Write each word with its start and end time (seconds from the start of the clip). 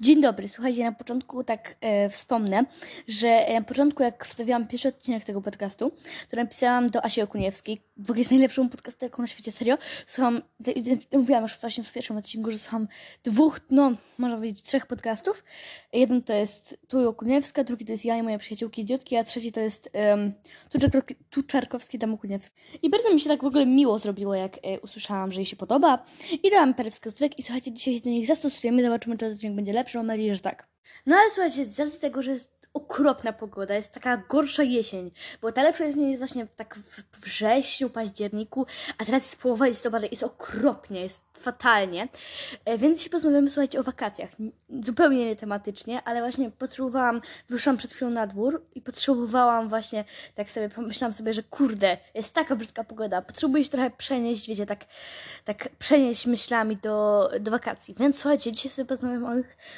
Dzień 0.00 0.20
dobry, 0.20 0.48
słuchajcie, 0.48 0.84
na 0.84 0.92
początku 0.92 1.44
tak 1.44 1.74
e, 1.80 2.10
wspomnę, 2.10 2.64
że 3.08 3.46
na 3.54 3.62
początku 3.62 4.02
jak 4.02 4.24
wstawiałam 4.24 4.66
pierwszy 4.66 4.88
odcinek 4.88 5.24
tego 5.24 5.42
podcastu, 5.42 5.92
to 6.28 6.36
napisałam 6.36 6.86
do 6.86 7.04
Asi 7.04 7.22
Okuniewskiej, 7.22 7.80
w 7.96 8.10
ogóle 8.10 8.18
jest 8.18 8.30
najlepszą 8.30 8.68
podcasterką 8.68 9.22
na 9.22 9.28
świecie, 9.28 9.52
serio. 9.52 9.78
Słucham, 10.06 10.42
mówiłam 11.12 11.42
już 11.42 11.58
właśnie 11.58 11.84
w 11.84 11.92
pierwszym 11.92 12.16
odcinku, 12.16 12.50
że 12.50 12.58
słucham 12.58 12.88
dwóch, 13.24 13.60
no 13.70 13.92
można 14.18 14.36
powiedzieć 14.36 14.62
trzech 14.62 14.86
podcastów. 14.86 15.44
Jeden 15.92 16.22
to 16.22 16.32
jest 16.32 16.78
Tu 16.88 17.08
Okuniewska, 17.08 17.64
drugi 17.64 17.84
to 17.84 17.92
jest 17.92 18.04
ja 18.04 18.16
i 18.16 18.22
moje 18.22 18.38
przyjaciółki 18.38 18.82
idiotki, 18.82 19.16
a 19.16 19.24
trzeci 19.24 19.52
to 19.52 19.60
jest 19.60 19.90
um, 19.94 20.32
tu, 21.30 21.42
Czarkowski, 21.42 21.98
Okuniewski. 22.14 22.56
I 22.82 22.90
bardzo 22.90 23.14
mi 23.14 23.20
się 23.20 23.28
tak 23.28 23.42
w 23.42 23.46
ogóle 23.46 23.66
miło 23.66 23.98
zrobiło, 23.98 24.34
jak 24.34 24.58
e, 24.62 24.80
usłyszałam, 24.80 25.32
że 25.32 25.40
jej 25.40 25.46
się 25.46 25.56
podoba 25.56 26.04
i 26.42 26.50
dałam 26.50 26.74
parę 26.74 26.90
wskazówek 26.90 27.38
i 27.38 27.42
słuchajcie, 27.42 27.72
dzisiaj 27.72 27.94
się 27.94 28.00
do 28.00 28.10
nich 28.10 28.26
zastosujemy, 28.26 28.82
zobaczymy, 28.82 29.16
czy 29.16 29.26
odcinek 29.26 29.56
będzie 29.56 29.72
lepszy, 29.72 29.98
mam 29.98 30.06
nadzieję, 30.06 30.34
że 30.34 30.40
tak. 30.40 30.68
No 31.06 31.16
ale 31.16 31.30
słuchajcie, 31.30 31.64
z 31.64 31.80
racji 31.80 31.98
tego, 31.98 32.22
że 32.22 32.30
jest 32.32 32.55
okropna 32.76 33.32
pogoda, 33.32 33.74
jest 33.74 33.92
taka 33.92 34.16
gorsza 34.16 34.62
jesień, 34.62 35.10
bo 35.42 35.52
ta 35.52 35.62
lepsza 35.62 35.84
jesień 35.84 36.08
jest 36.08 36.18
właśnie 36.18 36.46
tak 36.46 36.74
w 36.74 37.20
wrześniu, 37.20 37.90
październiku, 37.90 38.66
a 38.98 39.04
teraz 39.04 39.22
jest 39.22 39.40
połowa 39.40 39.66
listopada, 39.66 40.06
jest 40.10 40.22
okropnie, 40.22 41.00
jest 41.00 41.35
fatalnie, 41.36 42.08
e, 42.64 42.78
więc 42.78 42.98
dzisiaj 42.98 43.10
porozmawiamy, 43.10 43.50
słuchajcie, 43.50 43.80
o 43.80 43.82
wakacjach. 43.82 44.30
Zupełnie 44.84 45.26
nie 45.26 45.36
tematycznie, 45.36 46.02
ale 46.04 46.20
właśnie 46.20 46.50
potrzebowałam, 46.50 47.20
wyszłam 47.48 47.76
przed 47.76 47.92
chwilą 47.92 48.10
na 48.10 48.26
dwór 48.26 48.62
i 48.74 48.80
potrzebowałam 48.80 49.68
właśnie, 49.68 50.04
tak 50.34 50.50
sobie 50.50 50.68
pomyślałam 50.68 51.12
sobie, 51.12 51.34
że 51.34 51.42
kurde, 51.42 51.98
jest 52.14 52.34
taka 52.34 52.56
brzydka 52.56 52.84
pogoda, 52.84 53.22
potrzebuję 53.22 53.64
się 53.64 53.70
trochę 53.70 53.90
przenieść, 53.90 54.48
wiecie, 54.48 54.66
tak, 54.66 54.84
tak 55.44 55.68
przenieść 55.78 56.26
myślami 56.26 56.76
do, 56.76 57.30
do 57.40 57.50
wakacji. 57.50 57.94
Więc 57.98 58.18
słuchajcie, 58.18 58.52
dzisiaj 58.52 58.70
sobie 58.70 58.86
porozmawiam 58.86 59.24
o 59.24 59.36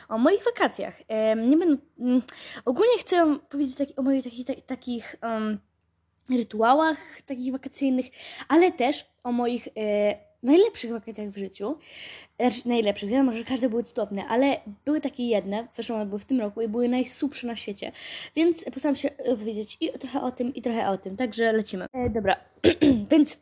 o 0.09 0.19
moich 0.19 0.45
wakacjach. 0.45 0.95
Em, 1.09 1.51
nie 1.51 1.57
będę, 1.57 1.83
mm, 1.99 2.23
ogólnie 2.65 2.99
chcę 2.99 3.39
powiedzieć 3.49 3.77
taki, 3.77 3.97
o 3.97 4.03
moich 4.03 4.25
takich, 4.25 4.47
tak, 4.47 4.57
takich 4.67 5.17
em, 5.21 5.59
rytuałach 6.31 6.99
takich 7.27 7.53
wakacyjnych, 7.53 8.07
ale 8.49 8.73
też 8.73 9.07
o 9.23 9.33
moich 9.33 9.69
e, 9.69 10.28
najlepszych 10.43 10.91
wakacjach 10.91 11.29
w 11.29 11.39
życiu. 11.39 11.79
Znaczy 12.41 12.69
najlepszych, 12.69 13.11
wiadomo, 13.11 13.33
że 13.33 13.45
każde 13.45 13.69
były 13.69 13.83
cudowne, 13.83 14.27
ale 14.27 14.61
były 14.85 15.01
takie 15.01 15.29
jedne, 15.29 15.69
zresztą 15.75 15.95
one 15.95 16.07
były 16.07 16.19
w 16.19 16.25
tym 16.25 16.41
roku 16.41 16.63
i 16.63 16.69
były 16.69 16.89
najsupsze 16.89 17.47
na 17.47 17.57
świecie. 17.57 17.93
Więc 18.37 18.65
postaram 18.65 18.97
się 18.97 19.11
opowiedzieć 19.17 19.77
i 19.81 19.91
trochę 19.99 20.23
o 20.23 20.31
tym, 20.31 20.55
i 20.55 20.63
trochę 20.63 20.89
o 20.89 20.99
tym. 20.99 21.17
Także 21.17 21.53
lecimy. 21.53 21.87
E, 21.93 22.11
dobra, 22.11 22.37
więc 23.11 23.39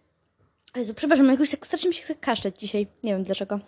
Jezu, 0.76 0.94
przepraszam, 0.94 1.28
jakoś 1.28 1.50
tak 1.50 1.66
strasznie 1.66 1.88
mi 1.88 1.94
się 1.94 2.02
chce 2.02 2.14
kaszleć 2.14 2.58
dzisiaj. 2.58 2.86
Nie 3.04 3.12
wiem 3.12 3.22
dlaczego. 3.22 3.60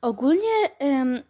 Ogólnie 0.00 0.78
em, 0.78 1.22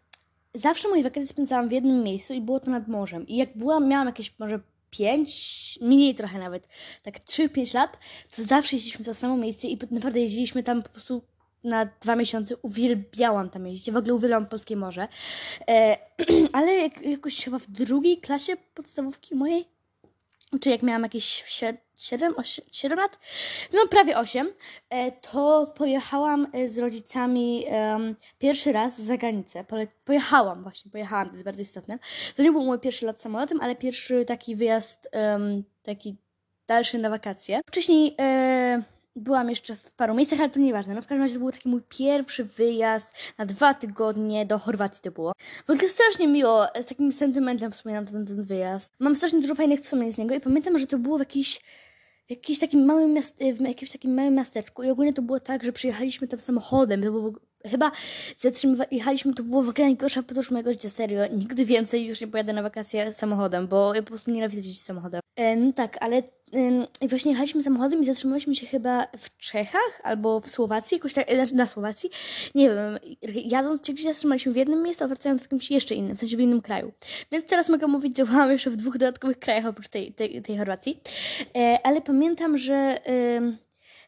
zawsze 0.54 0.88
moje 0.88 1.02
wakacje 1.02 1.26
spędzałam 1.26 1.68
w 1.68 1.72
jednym 1.72 2.02
miejscu 2.02 2.34
i 2.34 2.41
było 2.41 2.60
to 2.60 2.70
nad 2.70 2.88
morzem. 2.88 3.26
I 3.26 3.36
jak 3.36 3.56
byłam, 3.58 3.88
miałam 3.88 4.06
jakieś 4.06 4.38
może 4.38 4.60
pięć, 4.91 5.78
mniej 5.82 6.14
trochę 6.14 6.38
nawet, 6.38 6.68
tak 7.02 7.18
3-5 7.18 7.74
lat, 7.74 7.98
to 8.36 8.44
zawsze 8.44 8.76
jeździliśmy 8.76 9.04
w 9.04 9.06
to 9.06 9.14
samo 9.14 9.36
miejsce 9.36 9.68
i 9.68 9.78
naprawdę 9.91 10.20
jeździliśmy 10.20 10.62
tam 10.62 10.82
po 10.82 10.88
prostu 10.88 11.22
na 11.67 11.89
dwa 12.00 12.17
miesiące. 12.17 12.56
Uwielbiałam 12.62 13.50
tam 13.50 13.67
jeździć. 13.67 13.91
W 13.91 13.97
ogóle 13.97 14.14
uwielbiam 14.14 14.47
polskie 14.47 14.77
morze. 14.77 15.09
E, 15.69 15.98
ale 16.53 16.75
jak, 16.75 17.03
jakoś 17.03 17.45
chyba 17.45 17.59
w 17.59 17.67
drugiej 17.67 18.19
klasie 18.19 18.56
podstawówki 18.75 19.34
mojej, 19.34 19.69
czy 20.61 20.70
jak 20.70 20.83
miałam 20.83 21.03
jakieś 21.03 21.44
7, 21.97 22.34
7 22.72 22.98
lat, 22.98 23.19
no 23.72 23.87
prawie 23.87 24.19
8, 24.19 24.53
e, 24.91 25.12
to 25.12 25.72
pojechałam 25.77 26.47
e, 26.53 26.69
z 26.69 26.78
rodzicami 26.78 27.64
pierwszy 28.39 28.72
raz 28.72 29.00
za 29.00 29.17
granicę. 29.17 29.64
Pojechałam 30.05 30.62
właśnie, 30.62 30.91
pojechałam, 30.91 31.28
to 31.28 31.33
jest 31.33 31.44
bardzo 31.44 31.62
istotne. 31.62 31.98
To 32.37 32.42
nie 32.42 32.53
był 32.53 32.64
mój 32.64 32.78
pierwszy 32.78 33.06
lat 33.06 33.20
samolotem, 33.20 33.61
ale 33.61 33.77
pierwszy 33.77 34.25
taki 34.25 34.56
wyjazd, 34.56 35.11
taki 35.83 36.17
dalszy 36.67 36.98
na 36.98 37.11
wakacje. 37.11 37.61
Wcześniej 37.67 38.14
e, 38.20 38.82
byłam 39.16 39.50
jeszcze 39.50 39.77
w 39.77 39.91
paru 39.91 40.15
miejscach, 40.15 40.41
ale 40.41 40.50
to 40.50 40.60
nieważne. 40.60 40.94
No 40.94 41.03
w 41.03 41.06
każdym 41.06 41.22
razie 41.22 41.34
to 41.34 41.41
był 41.41 41.53
taki 41.53 41.69
mój 41.69 41.82
pierwszy 41.88 42.44
wyjazd 42.44 43.15
na 43.38 43.47
dwa 43.47 43.75
tygodnie 43.75 44.47
do 44.47 44.59
Chorwacji 44.59 45.03
to 45.03 45.10
było. 45.10 45.32
W 45.66 45.71
ogóle 45.71 45.88
strasznie 45.88 46.28
miło, 46.28 46.66
z 46.82 46.87
takim 46.87 47.12
sentymentem 47.12 47.72
wspominam 47.72 48.06
ten, 48.06 48.26
ten 48.26 48.43
wyjazd. 48.43 48.94
Mam 48.99 49.16
strasznie 49.16 49.41
dużo 49.41 49.55
fajnych 49.55 49.81
wspomnień 49.81 50.12
z 50.12 50.19
niego 50.19 50.34
i 50.34 50.41
pamiętam, 50.41 50.78
że 50.78 50.87
to 50.87 50.99
było 50.99 51.16
w 51.16 51.21
jakiejś 51.21 51.60
w 52.26 52.31
jakimś 52.31 52.59
takim 52.59 52.84
małym 52.84 53.12
miast, 53.12 53.37
w 53.55 53.60
jakimś 53.60 53.93
takim 53.93 54.15
małym 54.15 54.34
miasteczku 54.34 54.82
i 54.82 54.91
ogólnie 54.91 55.12
to 55.12 55.22
było 55.22 55.41
tak, 55.41 55.65
że 55.65 55.72
przyjechaliśmy 55.72 56.28
tam 56.28 56.41
samochodem, 56.41 57.03
to 57.03 57.10
było, 57.10 57.32
chyba 57.66 57.93
zatrzymywaliśmy, 58.37 59.34
to 59.34 59.43
było 59.43 59.62
w 59.62 59.69
ogóle 59.69 59.87
najgorsza 59.87 60.22
podróż 60.22 60.50
mojego 60.50 60.72
życia, 60.72 60.91
serio, 60.91 61.26
nigdy 61.26 61.65
więcej 61.65 62.06
już 62.06 62.21
nie 62.21 62.26
pojadę 62.26 62.53
na 62.53 62.62
wakacje 62.62 63.12
samochodem, 63.12 63.66
bo 63.66 63.94
ja 63.94 64.03
po 64.03 64.09
prostu 64.09 64.31
nienawidzę 64.31 64.69
jeździć 64.69 64.82
samochodem. 64.82 65.21
E, 65.37 65.56
no 65.56 65.72
tak, 65.72 65.97
ale 66.00 66.22
i 67.00 67.08
właśnie 67.08 67.30
jechaliśmy 67.30 67.62
samochodem 67.62 68.02
i 68.02 68.04
zatrzymaliśmy 68.04 68.54
się 68.54 68.66
chyba 68.66 69.06
w 69.18 69.36
Czechach 69.36 70.00
albo 70.02 70.40
w 70.40 70.48
Słowacji, 70.48 70.94
jakoś 70.94 71.14
tak, 71.14 71.30
e, 71.30 71.46
na 71.46 71.66
Słowacji, 71.66 72.10
nie 72.54 72.68
wiem, 72.68 72.98
jadąc 73.34 73.80
gdzieś 73.80 74.04
zatrzymaliśmy 74.04 74.52
w 74.52 74.56
jednym 74.56 74.82
miejscu, 74.82 75.04
a 75.04 75.08
wracając 75.08 75.40
w 75.40 75.44
jakimś 75.44 75.70
jeszcze 75.70 75.94
innym, 75.94 76.16
w 76.16 76.20
sensie 76.20 76.36
w 76.36 76.40
innym 76.40 76.62
kraju. 76.62 76.92
Więc 77.32 77.46
teraz 77.46 77.68
mogę 77.68 77.86
mówić, 77.86 78.18
że 78.18 78.24
byłam 78.24 78.50
jeszcze 78.50 78.70
w 78.70 78.76
dwóch 78.76 78.98
dodatkowych 78.98 79.38
krajach 79.38 79.66
oprócz 79.66 79.88
tej, 79.88 80.12
tej, 80.12 80.42
tej 80.42 80.58
Chorwacji. 80.58 81.00
E, 81.56 81.78
ale 81.84 82.00
pamiętam, 82.00 82.58
że 82.58 82.98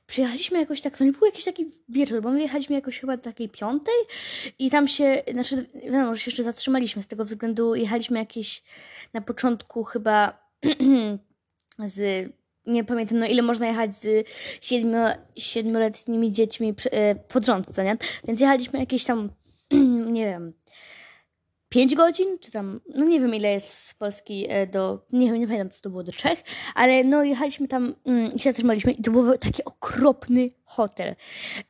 przyjechaliśmy 0.06 0.58
jakoś 0.58 0.80
tak, 0.80 0.96
to 0.96 1.04
nie 1.04 1.12
był 1.12 1.26
jakiś 1.26 1.44
taki 1.44 1.70
wieczór, 1.88 2.22
bo 2.22 2.30
my 2.30 2.42
jechaliśmy 2.42 2.76
jakoś 2.76 3.00
chyba 3.00 3.16
do 3.16 3.22
takiej 3.22 3.48
piątej 3.48 3.94
i 4.58 4.70
tam 4.70 4.88
się, 4.88 5.22
znaczy 5.32 5.66
wiadomo, 5.84 6.14
że 6.14 6.20
się 6.20 6.30
jeszcze 6.30 6.44
zatrzymaliśmy 6.44 7.02
z 7.02 7.06
tego 7.06 7.24
względu, 7.24 7.74
jechaliśmy 7.74 8.18
jakieś 8.18 8.62
na 9.12 9.20
początku 9.20 9.84
chyba 9.84 10.48
z, 11.86 12.28
nie 12.66 12.84
pamiętam, 12.84 13.18
no 13.18 13.26
ile 13.26 13.42
można 13.42 13.66
jechać 13.66 13.94
z 13.94 14.28
siedmiu, 14.60 14.98
siedmioletnimi 15.36 16.32
dziećmi 16.32 16.74
e, 16.90 17.14
pod 17.14 17.46
rząd, 17.46 17.74
co 17.74 17.82
nie? 17.82 17.96
Więc 18.24 18.40
jechaliśmy 18.40 18.78
jakieś 18.78 19.04
tam, 19.04 19.30
nie 20.12 20.24
wiem, 20.24 20.52
5 21.68 21.94
godzin, 21.94 22.38
czy 22.40 22.50
tam, 22.50 22.80
no 22.94 23.04
nie 23.04 23.20
wiem 23.20 23.34
ile 23.34 23.52
jest 23.52 23.68
z 23.74 23.94
Polski 23.94 24.46
e, 24.48 24.66
do, 24.66 25.06
nie 25.12 25.26
wiem, 25.26 25.40
nie 25.40 25.46
pamiętam 25.46 25.70
co 25.70 25.80
to 25.80 25.90
było, 25.90 26.02
do 26.02 26.12
Czech, 26.12 26.42
ale 26.74 27.04
no 27.04 27.24
jechaliśmy 27.24 27.68
tam 27.68 27.94
mm, 28.06 28.26
i 28.34 28.38
się 28.38 28.50
zatrzymaliśmy 28.50 28.92
i 28.92 29.02
to 29.02 29.10
był 29.10 29.38
taki 29.38 29.64
okropny 29.64 30.48
hotel. 30.64 31.14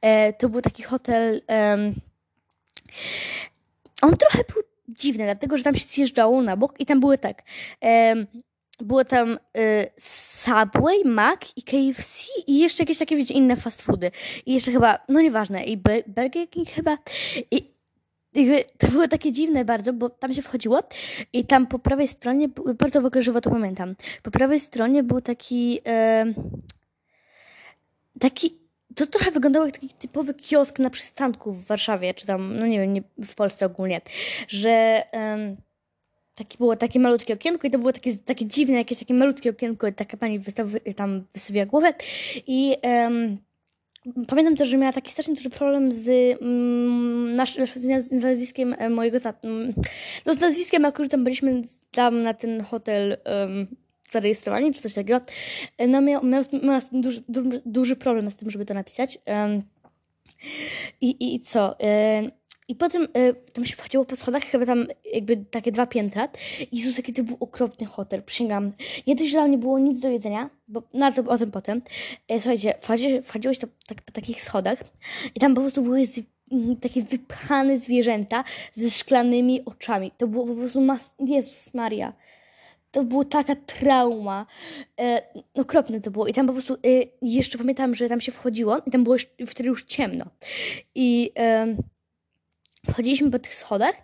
E, 0.01 0.33
to 0.33 0.49
był 0.49 0.61
taki 0.61 0.83
hotel, 0.83 1.41
on 4.03 4.17
trochę 4.17 4.45
był 4.53 4.63
dziwny, 4.89 5.25
dlatego 5.25 5.57
że 5.57 5.65
tam 5.65 5.75
się 5.75 5.85
zjeżdżało 5.85 6.43
na 6.43 6.57
bok 6.57 6.81
i 6.81 6.87
tam 6.87 7.01
były 7.01 7.19
tak, 7.19 7.43
było 8.81 9.05
tam 9.05 9.33
y, 9.33 9.91
Subway, 9.99 11.05
Mac 11.05 11.41
i 11.57 11.63
KFC 11.63 12.27
i 12.47 12.59
jeszcze 12.59 12.83
jakieś 12.83 12.99
takie, 12.99 13.17
wiecie, 13.17 13.35
inne 13.35 13.57
fast 13.57 13.83
foody. 13.83 14.11
I 14.47 14.55
jeszcze 14.55 14.73
chyba, 14.73 14.99
no 15.09 15.21
nieważne, 15.21 15.65
i 15.65 15.79
Bur- 15.79 16.05
Burger 16.07 16.51
King 16.51 16.69
chyba. 16.69 16.99
I 17.51 17.79
jakby 18.35 18.65
to 18.79 18.89
było 18.89 19.09
takie 19.09 19.33
dziwne 19.33 19.65
bardzo, 19.65 19.93
bo 19.93 20.11
tam 20.11 20.35
się 20.35 20.43
wchodziło 20.43 20.83
i 21.33 21.45
tam 21.45 21.67
po 21.67 21.79
prawej 21.79 22.09
stronie, 22.09 22.49
bardzo 22.79 23.03
w 23.03 23.07
ogóle 23.07 23.23
żywo 23.23 23.41
to 23.41 23.51
pamiętam, 23.51 23.95
po 24.23 24.31
prawej 24.31 24.61
stronie 24.61 25.03
był 25.03 25.21
taki, 25.21 25.81
e, 25.87 26.25
taki, 28.21 28.59
to 28.95 29.07
trochę 29.07 29.31
wyglądało 29.31 29.67
jak 29.67 29.75
taki 29.75 29.89
typowy 29.89 30.35
kiosk 30.35 30.79
na 30.79 30.91
przystanku 30.91 31.53
w 31.53 31.67
Warszawie, 31.67 32.15
czy 32.15 32.27
tam, 32.27 32.59
no 32.59 32.67
nie 32.67 32.81
wiem, 32.81 32.93
nie, 32.93 33.03
w 33.19 33.35
Polsce 33.35 33.67
ogólnie, 33.67 34.01
że 34.49 35.03
takie 36.39 36.59
było 36.59 36.77
takie 36.77 37.01
malutkie 37.01 37.35
okienko 37.35 37.67
i 37.67 37.71
to 37.71 37.79
było 37.79 37.93
takie, 37.93 38.17
takie 38.17 38.47
dziwne, 38.47 38.77
jakieś 38.77 38.99
takie 38.99 39.15
malutkie 39.15 39.51
okienko 39.51 39.87
i 39.87 39.93
taka 39.93 40.17
pani 40.17 40.39
wystawy, 40.39 40.81
tam 40.81 41.25
wystawiła 41.35 41.67
głowę 41.67 41.95
i 42.47 42.77
em, 42.83 43.39
Pamiętam 44.29 44.57
też, 44.57 44.69
że 44.69 44.77
miała 44.77 44.93
taki 44.93 45.13
strasznie 45.13 45.35
duży 45.35 45.51
problem 45.51 45.93
z, 45.93 46.09
mm, 46.43 47.33
nasz, 47.33 47.57
z 47.99 48.13
nazwiskiem 48.13 48.75
e, 48.79 48.91
mojego 48.91 49.21
taty. 49.21 49.49
No 50.27 50.35
z 50.35 50.41
nazwiskiem, 50.41 50.85
akurat 50.85 51.11
tam 51.11 51.25
byliśmy 51.25 51.63
tam 51.91 52.23
na 52.23 52.35
ten 52.35 52.61
hotel 52.61 53.17
um, 53.27 53.67
zarejestrowani, 54.11 54.75
czy 54.75 54.83
coś 54.83 54.95
takiego. 54.95 55.21
E, 55.79 55.89
No 55.89 56.01
miał, 56.01 56.25
miał, 56.25 56.45
tym 56.45 57.01
duży, 57.01 57.23
duży, 57.29 57.63
duży 57.67 57.97
problem 57.97 58.31
z 58.31 58.37
tym, 58.37 58.51
żeby 58.51 58.65
to 58.65 58.75
napisać. 58.75 59.19
Em, 59.25 59.63
i, 61.01 61.35
i, 61.35 61.41
co? 61.41 61.79
Em, 61.79 62.31
I 62.69 62.75
potem 62.75 63.09
e, 63.15 63.35
tam 63.35 63.65
się 63.65 63.77
wchodziło 63.77 64.05
po 64.05 64.17
schodach, 64.17 64.43
chyba 64.43 64.67
tam 64.67 64.87
jakby 65.13 65.37
takie 65.37 65.73
dwa 65.73 65.87
piętra. 65.87 66.29
I 66.73 66.79
Jezus, 66.79 66.97
jaki 66.97 67.13
to 67.13 67.25
był 67.25 67.37
okropny 67.41 67.87
hotel, 67.87 68.23
przysięgam. 68.23 68.71
Nie 69.07 69.15
dość, 69.15 69.31
że 69.31 69.37
tam 69.37 69.51
nie 69.51 69.59
było 69.59 69.79
nic 69.79 70.01
do 70.01 70.09
jedzenia, 70.09 70.51
bo, 70.69 70.83
no 70.95 71.07
ale 71.07 71.15
to 71.15 71.23
o 71.23 71.39
tym 71.39 71.51
potem. 71.51 71.83
E, 72.29 72.41
słuchajcie, 72.41 72.75
wchodzi, 72.81 73.09
tak, 73.87 74.03
po 74.03 74.13
takich 74.13 74.43
schodach 74.43 74.79
i 75.35 75.41
tam 75.41 75.55
po 75.55 75.61
prostu 75.61 75.83
były 75.83 76.07
z, 76.07 76.19
m, 76.53 76.77
takie 76.77 77.03
wypchane 77.03 77.79
zwierzęta 77.79 78.45
ze 78.75 78.91
szklanymi 78.91 79.65
oczami. 79.65 80.13
To 80.17 80.27
było 80.27 80.47
po 80.47 80.55
prostu 80.55 80.81
mas... 80.81 81.15
Jezus 81.27 81.75
Maria. 81.75 82.13
To 82.91 83.05
była 83.05 83.25
taka 83.25 83.57
trauma. 83.57 84.47
E, 85.01 85.23
okropne 85.55 86.01
to 86.01 86.11
było. 86.11 86.27
I 86.27 86.33
tam 86.33 86.47
po 86.47 86.53
prostu 86.53 86.75
e, 86.75 86.79
jeszcze 87.23 87.59
pamiętam, 87.59 87.95
że 87.95 88.09
tam 88.09 88.21
się 88.21 88.33
wchodziło 88.33 88.79
i 88.87 88.91
tam 88.91 89.05
było 89.05 89.15
już, 89.15 89.27
wtedy 89.47 89.69
już 89.69 89.85
ciemno. 89.85 90.25
I 90.95 91.31
em, 91.35 91.77
wchodziliśmy 92.91 93.31
po 93.31 93.39
tych 93.39 93.55
schodach 93.55 93.95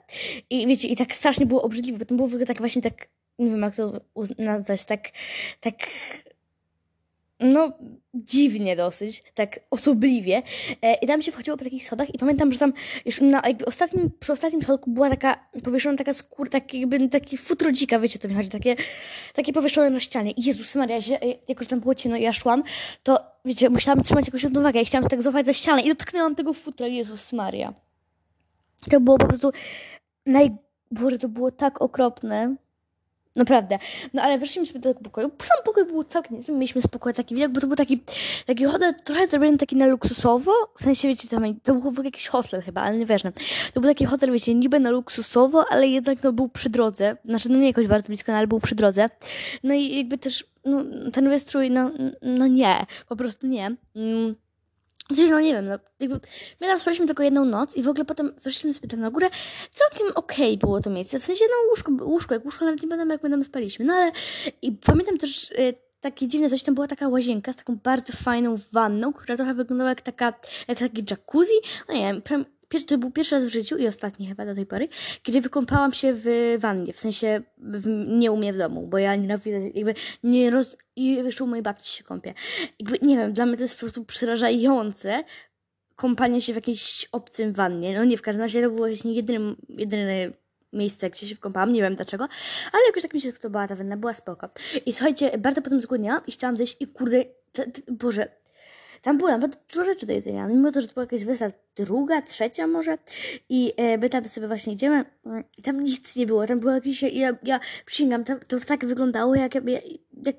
i 0.50 0.66
wiecie, 0.66 0.88
i 0.88 0.96
tak 0.96 1.14
strasznie 1.14 1.46
było 1.46 1.62
obrzydliwe, 1.62 1.98
bo 1.98 2.04
to 2.04 2.14
było 2.14 2.28
tak 2.46 2.58
właśnie 2.58 2.82
tak, 2.82 3.08
nie 3.38 3.50
wiem 3.50 3.62
jak 3.62 3.76
to 3.76 4.00
nazwać, 4.38 4.84
tak, 4.84 5.08
tak, 5.60 5.74
no 7.40 7.72
dziwnie 8.14 8.76
dosyć, 8.76 9.22
tak 9.34 9.60
osobliwie. 9.70 10.42
E, 10.82 10.94
I 10.94 11.06
tam 11.06 11.22
się 11.22 11.32
wchodziło 11.32 11.56
po 11.56 11.64
takich 11.64 11.84
schodach 11.84 12.14
i 12.14 12.18
pamiętam, 12.18 12.52
że 12.52 12.58
tam 12.58 12.72
już 13.06 13.20
na 13.20 13.42
jakby 13.46 13.64
ostatnim, 13.64 14.10
przy 14.20 14.32
ostatnim 14.32 14.62
schodku 14.62 14.90
była 14.90 15.10
taka 15.10 15.48
powieszona 15.64 15.98
taka 15.98 16.14
skóra, 16.14 16.50
tak 16.50 16.74
jakby 16.74 17.08
taki 17.08 17.38
futro 17.38 17.72
dzika, 17.72 17.98
wiecie 17.98 18.18
co 18.18 18.28
mi 18.28 18.34
chodzi, 18.34 18.48
takie, 18.48 18.76
takie 19.34 19.52
powieszone 19.52 19.90
na 19.90 20.00
ścianie. 20.00 20.30
I 20.30 20.44
Jezus 20.44 20.74
Maria, 20.74 20.96
ja 20.96 21.02
się, 21.02 21.14
e, 21.14 21.34
jako 21.48 21.64
że 21.64 21.70
tam 21.70 21.80
było 21.80 21.94
ciemno 21.94 22.18
i 22.18 22.22
ja 22.22 22.32
szłam, 22.32 22.62
to 23.02 23.18
wiecie, 23.44 23.70
musiałam 23.70 24.02
trzymać 24.02 24.26
jakąś 24.26 24.42
równowagę 24.42 24.80
i 24.80 24.84
chciałam 24.84 25.08
tak 25.08 25.22
złapać 25.22 25.46
za 25.46 25.52
ścianę 25.52 25.82
i 25.82 25.88
dotknęłam 25.88 26.34
tego 26.34 26.54
futra, 26.54 26.86
Jezus 26.86 27.32
Maria. 27.32 27.83
To 28.90 29.00
było 29.00 29.18
po 29.18 29.26
prostu 29.26 29.52
naj... 30.26 30.50
Boże, 30.90 31.18
to 31.18 31.28
było 31.28 31.50
tak 31.50 31.82
okropne. 31.82 32.56
Naprawdę. 33.36 33.78
No 34.12 34.22
ale 34.22 34.38
weszliśmy 34.38 34.80
do 34.80 34.88
tego 34.88 35.04
pokoju. 35.04 35.30
Sam 35.42 35.64
pokój 35.64 35.84
był 35.84 36.04
całkiem 36.04 36.36
niezły. 36.36 36.54
Mieliśmy 36.54 36.82
spokój 36.82 37.14
taki 37.14 37.34
widok, 37.34 37.52
bo 37.52 37.60
to 37.60 37.66
był 37.66 37.76
taki, 37.76 38.00
taki 38.46 38.64
hotel 38.64 38.94
trochę 39.04 39.28
zrobiony 39.28 39.58
taki 39.58 39.76
na 39.76 39.86
luksusowo. 39.86 40.52
W 40.78 40.84
sensie, 40.84 41.08
wiecie, 41.08 41.28
tam, 41.28 41.60
to 41.60 41.74
był 41.74 42.04
jakiś 42.04 42.28
hostel 42.28 42.62
chyba, 42.62 42.82
ale 42.82 42.98
nieważne. 42.98 43.32
To 43.74 43.80
był 43.80 43.90
taki 43.90 44.04
hotel, 44.04 44.32
wiecie, 44.32 44.54
niby 44.54 44.80
na 44.80 44.90
luksusowo, 44.90 45.64
ale 45.70 45.86
jednak 45.86 46.22
no, 46.22 46.32
był 46.32 46.48
przy 46.48 46.70
drodze. 46.70 47.16
Znaczy, 47.24 47.48
no 47.48 47.58
nie 47.58 47.66
jakoś 47.66 47.86
bardzo 47.86 48.06
blisko, 48.06 48.32
no, 48.32 48.38
ale 48.38 48.46
był 48.46 48.60
przy 48.60 48.74
drodze. 48.74 49.10
No 49.62 49.74
i 49.74 49.96
jakby 49.96 50.18
też, 50.18 50.44
no, 50.64 50.84
ten 51.12 51.28
wystrój, 51.28 51.70
no, 51.70 51.90
no 52.22 52.46
nie. 52.46 52.86
Po 53.08 53.16
prostu 53.16 53.46
nie. 53.46 53.76
Mm. 53.96 54.34
W 55.10 55.14
sensie, 55.14 55.32
no 55.32 55.40
nie 55.40 55.54
wiem, 55.54 55.64
no, 55.64 55.78
jakby 56.00 56.20
my 56.60 56.66
tam 56.66 56.80
spaliśmy 56.80 57.06
tylko 57.06 57.22
jedną 57.22 57.44
noc 57.44 57.76
i 57.76 57.82
w 57.82 57.88
ogóle 57.88 58.04
potem 58.04 58.34
weszliśmy 58.42 58.74
sobie 58.74 58.88
tam 58.88 59.00
na 59.00 59.10
górę. 59.10 59.30
Całkiem 59.70 60.06
okej 60.14 60.58
było 60.58 60.80
to 60.80 60.90
miejsce, 60.90 61.20
w 61.20 61.24
sensie, 61.24 61.44
no 61.50 61.70
łóżko, 61.70 61.92
łóżko 62.04 62.34
jak 62.34 62.44
łóżko, 62.44 62.64
nawet 62.64 62.82
nie 62.82 62.88
pamiętam 62.88 63.10
jak 63.10 63.22
my 63.22 63.30
tam 63.30 63.44
spaliśmy, 63.44 63.84
no 63.84 63.94
ale 63.94 64.12
i 64.62 64.72
pamiętam 64.72 65.18
też 65.18 65.50
y, 65.50 65.74
takie 66.00 66.28
dziwne 66.28 66.50
coś, 66.50 66.62
tam 66.62 66.74
była 66.74 66.86
taka 66.86 67.08
łazienka 67.08 67.52
z 67.52 67.56
taką 67.56 67.76
bardzo 67.76 68.12
fajną 68.12 68.56
wanną, 68.72 69.12
która 69.12 69.36
trochę 69.36 69.54
wyglądała 69.54 69.90
jak 69.90 70.02
taka, 70.02 70.34
jak 70.68 70.78
taki 70.78 71.04
jacuzzi, 71.10 71.54
no 71.88 71.94
nie 71.94 72.00
wiem, 72.00 72.22
to 72.86 72.98
był 72.98 73.10
pierwszy 73.10 73.34
raz 73.34 73.44
w 73.44 73.52
życiu 73.52 73.76
i 73.76 73.86
ostatni 73.86 74.26
chyba 74.26 74.46
do 74.46 74.54
tej 74.54 74.66
pory, 74.66 74.88
kiedy 75.22 75.40
wykąpałam 75.40 75.92
się 75.92 76.14
w 76.16 76.56
wannie, 76.58 76.92
w 76.92 77.00
sensie 77.00 77.42
w, 77.58 77.86
nie 78.18 78.32
u 78.32 78.36
mnie 78.36 78.52
w 78.52 78.58
domu, 78.58 78.86
bo 78.86 78.98
ja 78.98 79.16
nienawidzę, 79.16 79.60
jakby 79.74 79.94
nie 80.22 80.50
roz... 80.50 80.76
i 80.96 81.14
jeszcze 81.14 81.44
u 81.44 81.46
mojej 81.46 81.62
babci 81.62 81.96
się 81.96 82.04
kąpię. 82.04 82.34
Jakby, 82.78 83.06
nie 83.06 83.16
wiem, 83.16 83.32
dla 83.32 83.46
mnie 83.46 83.56
to 83.56 83.62
jest 83.62 83.74
po 83.74 83.80
prostu 83.80 84.04
przerażające, 84.04 85.24
kąpanie 85.96 86.40
się 86.40 86.52
w 86.52 86.56
jakiejś 86.56 87.08
obcym 87.12 87.52
wannie. 87.52 87.98
No 87.98 88.04
nie, 88.04 88.16
w 88.16 88.22
każdym 88.22 88.42
razie 88.42 88.62
to 88.62 88.70
było 88.70 88.86
właśnie 88.86 89.12
jedynym, 89.14 89.56
jedyne 89.68 90.30
miejsce, 90.72 91.10
gdzie 91.10 91.28
się 91.28 91.34
wkąpałam, 91.34 91.72
nie 91.72 91.82
wiem 91.82 91.94
dlaczego, 91.94 92.28
ale 92.72 92.86
jakoś 92.86 93.02
tak 93.02 93.14
mi 93.14 93.20
się 93.20 93.32
spodobała 93.32 93.68
ta 93.68 93.76
wanna, 93.76 93.96
była 93.96 94.14
spoko. 94.14 94.48
I 94.86 94.92
słuchajcie, 94.92 95.38
bardzo 95.38 95.62
potem 95.62 95.80
zgłodniałam 95.80 96.26
i 96.26 96.32
chciałam 96.32 96.56
zejść 96.56 96.76
i 96.80 96.86
kurde, 96.86 97.24
Boże, 97.88 98.28
tam 99.04 99.18
było 99.18 99.30
naprawdę 99.30 99.56
dużo 99.72 99.84
rzeczy 99.84 100.06
do 100.06 100.12
jedzenia, 100.12 100.48
mimo 100.48 100.72
to, 100.72 100.80
że 100.80 100.88
to 100.88 100.94
była 100.94 101.04
jakaś 101.04 101.24
wersja 101.24 101.50
druga, 101.76 102.22
trzecia 102.22 102.66
może 102.66 102.98
i 103.48 103.72
e, 103.76 103.98
my 103.98 104.08
tam 104.08 104.28
sobie 104.28 104.46
właśnie 104.46 104.72
idziemy 104.72 105.04
mm, 105.26 105.44
i 105.58 105.62
tam 105.62 105.80
nic 105.80 106.16
nie 106.16 106.26
było, 106.26 106.46
tam 106.46 106.60
było 106.60 106.72
jakieś, 106.72 107.02
ja, 107.02 107.32
ja 107.42 107.60
przysięgam, 107.86 108.24
tam, 108.24 108.40
to 108.48 108.60
tak 108.60 108.84
wyglądało 108.84 109.34
jak, 109.34 109.54
jak, 109.54 109.64
jak 110.26 110.36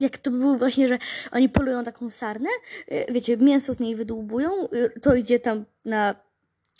jak 0.00 0.18
to 0.18 0.30
by 0.30 0.38
było 0.38 0.58
właśnie, 0.58 0.88
że 0.88 0.98
oni 1.32 1.48
polują 1.48 1.84
taką 1.84 2.10
sarnę, 2.10 2.48
y, 2.92 3.12
wiecie, 3.12 3.36
mięso 3.36 3.74
z 3.74 3.80
niej 3.80 3.96
wydłubują, 3.96 4.50
y, 4.68 5.00
to 5.00 5.14
idzie 5.14 5.40
tam 5.40 5.64
na, 5.84 6.14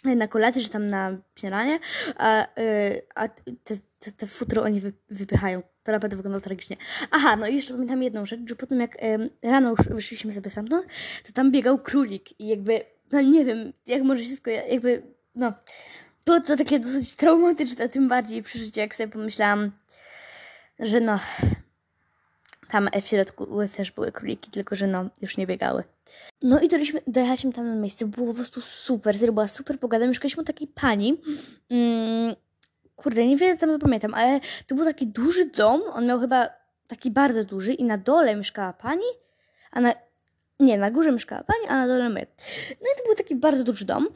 na 0.05 0.29
kolację, 0.29 0.63
czy 0.63 0.69
tam 0.69 0.89
na 0.89 1.17
śniadanie, 1.37 1.79
a, 2.17 2.45
y, 2.61 3.03
a 3.15 3.29
te, 3.29 3.75
te, 3.99 4.13
te 4.13 4.27
futro 4.27 4.63
oni 4.63 4.81
wy, 4.81 4.93
wypychają. 5.11 5.63
To 5.83 5.93
naprawdę 5.93 6.17
wyglądało 6.17 6.41
tragicznie. 6.41 6.77
Aha, 7.11 7.37
no 7.37 7.47
i 7.47 7.55
jeszcze 7.55 7.75
pamiętam 7.75 8.03
jedną 8.03 8.27
rzecz, 8.27 8.41
że 8.47 8.57
potem 8.57 8.81
jak 8.81 8.97
em, 8.99 9.31
rano 9.43 9.71
już 9.71 9.89
wyszliśmy 9.89 10.33
sobie 10.33 10.51
stamtąd, 10.51 10.87
to 11.27 11.33
tam 11.33 11.51
biegał 11.53 11.79
królik 11.79 12.41
i 12.41 12.49
jakby, 12.49 12.85
no 13.13 13.21
nie 13.21 13.45
wiem, 13.45 13.73
jak 13.87 14.03
może 14.03 14.23
skoja- 14.23 14.69
jakby, 14.69 15.03
no, 15.35 15.53
było 16.25 16.41
to 16.41 16.57
takie 16.57 16.79
dosyć 16.79 17.17
traumatyczne, 17.17 17.89
tym 17.89 18.09
bardziej 18.09 18.43
przeżycie, 18.43 18.81
jak 18.81 18.95
sobie 18.95 19.13
pomyślałam, 19.13 19.73
że 20.81 21.01
no, 21.01 21.19
tam 22.69 22.89
w 23.03 23.09
środku 23.09 23.47
też 23.77 23.93
były 23.93 24.13
króliki, 24.13 24.51
tylko 24.51 24.77
że 24.77 24.87
no, 24.87 25.05
już 25.23 25.37
nie 25.37 25.47
biegały. 25.47 25.85
No 26.43 26.61
i 26.61 26.69
dojechaliśmy, 26.69 27.01
dojechaliśmy 27.07 27.53
tam 27.53 27.69
na 27.69 27.75
miejsce, 27.75 28.07
było 28.07 28.27
po 28.27 28.35
prostu 28.35 28.61
super, 28.61 29.19
serio, 29.19 29.33
była 29.33 29.49
super 29.49 29.79
pogoda. 29.79 30.07
Mieszkaliśmy 30.07 30.43
u 30.43 30.47
takiej 30.47 30.69
pani, 30.69 31.21
mm, 31.71 32.35
kurde, 32.97 33.27
niewiele 33.27 33.57
tam 33.57 33.79
pamiętam, 33.79 34.15
ale 34.15 34.41
to 34.67 34.75
był 34.75 34.85
taki 34.85 35.07
duży 35.07 35.47
dom, 35.47 35.83
on 35.93 36.07
miał 36.07 36.21
chyba 36.21 36.49
taki 36.87 37.11
bardzo 37.11 37.45
duży 37.45 37.73
i 37.73 37.85
na 37.85 37.99
dole 37.99 38.37
mieszkała 38.37 38.73
pani, 38.73 39.07
a 39.71 39.81
na, 39.81 39.95
nie, 40.61 40.79
na 40.79 40.91
górze 40.91 41.13
mieszkała 41.13 41.43
pani, 41.43 41.67
a 41.69 41.77
na 41.77 41.87
dole 41.87 42.09
my. 42.09 42.27
No 42.71 42.87
i 42.95 42.99
to 42.99 43.05
był 43.07 43.15
taki 43.15 43.37
bardzo 43.37 43.65
duży 43.65 43.85
dom. 43.85 44.09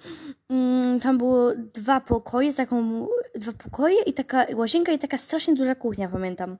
Mm, 0.49 1.00
tam 1.00 1.19
było 1.19 1.53
dwa 1.55 2.00
pokoje, 2.00 2.55
taką, 2.55 3.06
dwa 3.35 3.53
pokoje 3.53 4.03
i 4.03 4.12
taka 4.12 4.47
łazienka 4.55 4.93
i 4.93 4.99
taka 4.99 5.19
strasznie 5.19 5.55
duża 5.55 5.75
kuchnia, 5.75 6.09
pamiętam. 6.09 6.56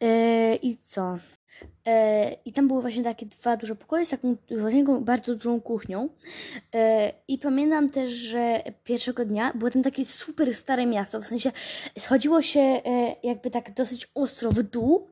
E, 0.00 0.54
I 0.54 0.76
co? 0.82 1.18
E, 1.86 2.32
I 2.44 2.52
tam 2.52 2.68
były 2.68 2.82
właśnie 2.82 3.04
takie 3.04 3.26
dwa 3.26 3.56
duże 3.56 3.76
pokoje 3.76 4.06
z 4.06 4.08
taką 4.08 4.36
łazienką, 4.50 5.04
bardzo 5.04 5.34
dużą 5.34 5.60
kuchnią. 5.60 6.08
E, 6.74 7.12
I 7.28 7.38
pamiętam 7.38 7.90
też, 7.90 8.10
że 8.10 8.62
pierwszego 8.84 9.24
dnia 9.24 9.52
było 9.54 9.70
tam 9.70 9.82
takie 9.82 10.04
super 10.04 10.54
stare 10.54 10.86
miasto, 10.86 11.20
w 11.20 11.26
sensie 11.26 11.52
schodziło 11.98 12.42
się 12.42 12.80
jakby 13.22 13.50
tak 13.50 13.74
dosyć 13.74 14.10
ostro 14.14 14.50
w 14.50 14.62
dół 14.62 15.08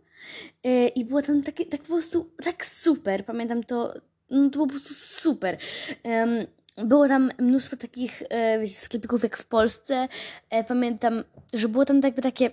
i 0.94 1.04
było 1.04 1.22
tam 1.22 1.42
takie, 1.42 1.66
tak 1.66 1.80
po 1.80 1.86
prostu, 1.86 2.30
tak 2.44 2.66
super. 2.66 3.24
Pamiętam 3.24 3.64
to, 3.64 3.94
no 4.30 4.50
to 4.50 4.50
było 4.50 4.66
po 4.66 4.72
prostu 4.72 4.94
super. 4.94 5.58
Było 6.84 7.08
tam 7.08 7.30
mnóstwo 7.38 7.76
takich 7.76 8.22
e, 8.30 8.66
sklepików 8.66 9.22
jak 9.22 9.36
w 9.36 9.46
Polsce. 9.46 10.08
E, 10.50 10.64
pamiętam, 10.64 11.24
że 11.54 11.68
było 11.68 11.84
tam 11.84 12.00
jakby 12.04 12.22
takie 12.22 12.50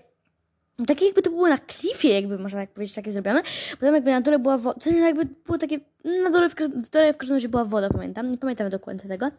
tak 0.88 1.02
jakby 1.02 1.22
to 1.22 1.30
było 1.30 1.48
na 1.48 1.58
klifie, 1.58 2.10
jakby 2.10 2.40
można 2.40 2.60
tak 2.60 2.70
powiedzieć, 2.70 2.96
takie 2.96 3.12
zrobione. 3.12 3.42
Potem 3.72 3.96
jakby 3.96 4.12
na 4.12 4.22
dole 4.22 4.40
była 4.40 4.58
woda, 4.58 4.80
coś 4.80 4.94
jakby 4.94 5.26
było 5.46 5.58
takie, 5.58 5.80
na 6.24 6.30
dole 6.30 6.50
w, 6.50 6.54
w 6.56 6.90
dole 6.90 7.14
w 7.14 7.18
każdym 7.18 7.38
razie 7.38 7.50
była 7.50 7.66
woda, 7.66 7.90
pamiętam, 7.90 8.32
nie 8.32 8.38
pamiętam 8.38 8.70
dokładnie 8.70 9.10
tego. 9.10 9.32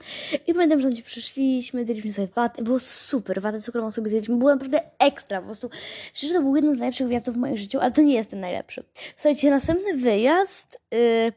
I 0.47 0.55
pamiętam, 0.55 0.81
że 0.81 0.91
gdzie 0.91 1.03
przyszliśmy, 1.03 1.85
zjedliśmy 1.85 2.13
sobie 2.13 2.29
watę, 2.35 2.63
było 2.63 2.81
super, 2.81 3.41
watę 3.41 3.61
cukrową 3.61 3.91
sobie 3.91 4.09
zjedliśmy, 4.09 4.37
było 4.37 4.51
naprawdę 4.51 4.81
ekstra, 4.99 5.41
po 5.41 5.47
prostu. 5.47 5.71
Szczerze, 6.15 6.35
to 6.35 6.43
był 6.43 6.57
jeden 6.57 6.77
z 6.77 6.79
najlepszych 6.79 7.07
wyjazdów 7.07 7.35
w 7.35 7.39
moim 7.39 7.57
życiu, 7.57 7.79
ale 7.81 7.93
to 7.93 8.03
nie 8.03 8.15
jest 8.15 8.31
ten 8.31 8.41
najlepszy. 8.41 8.85
Słuchajcie, 9.17 9.51
następny 9.51 9.95
wyjazd, 9.95 10.81
yy, 10.91 11.33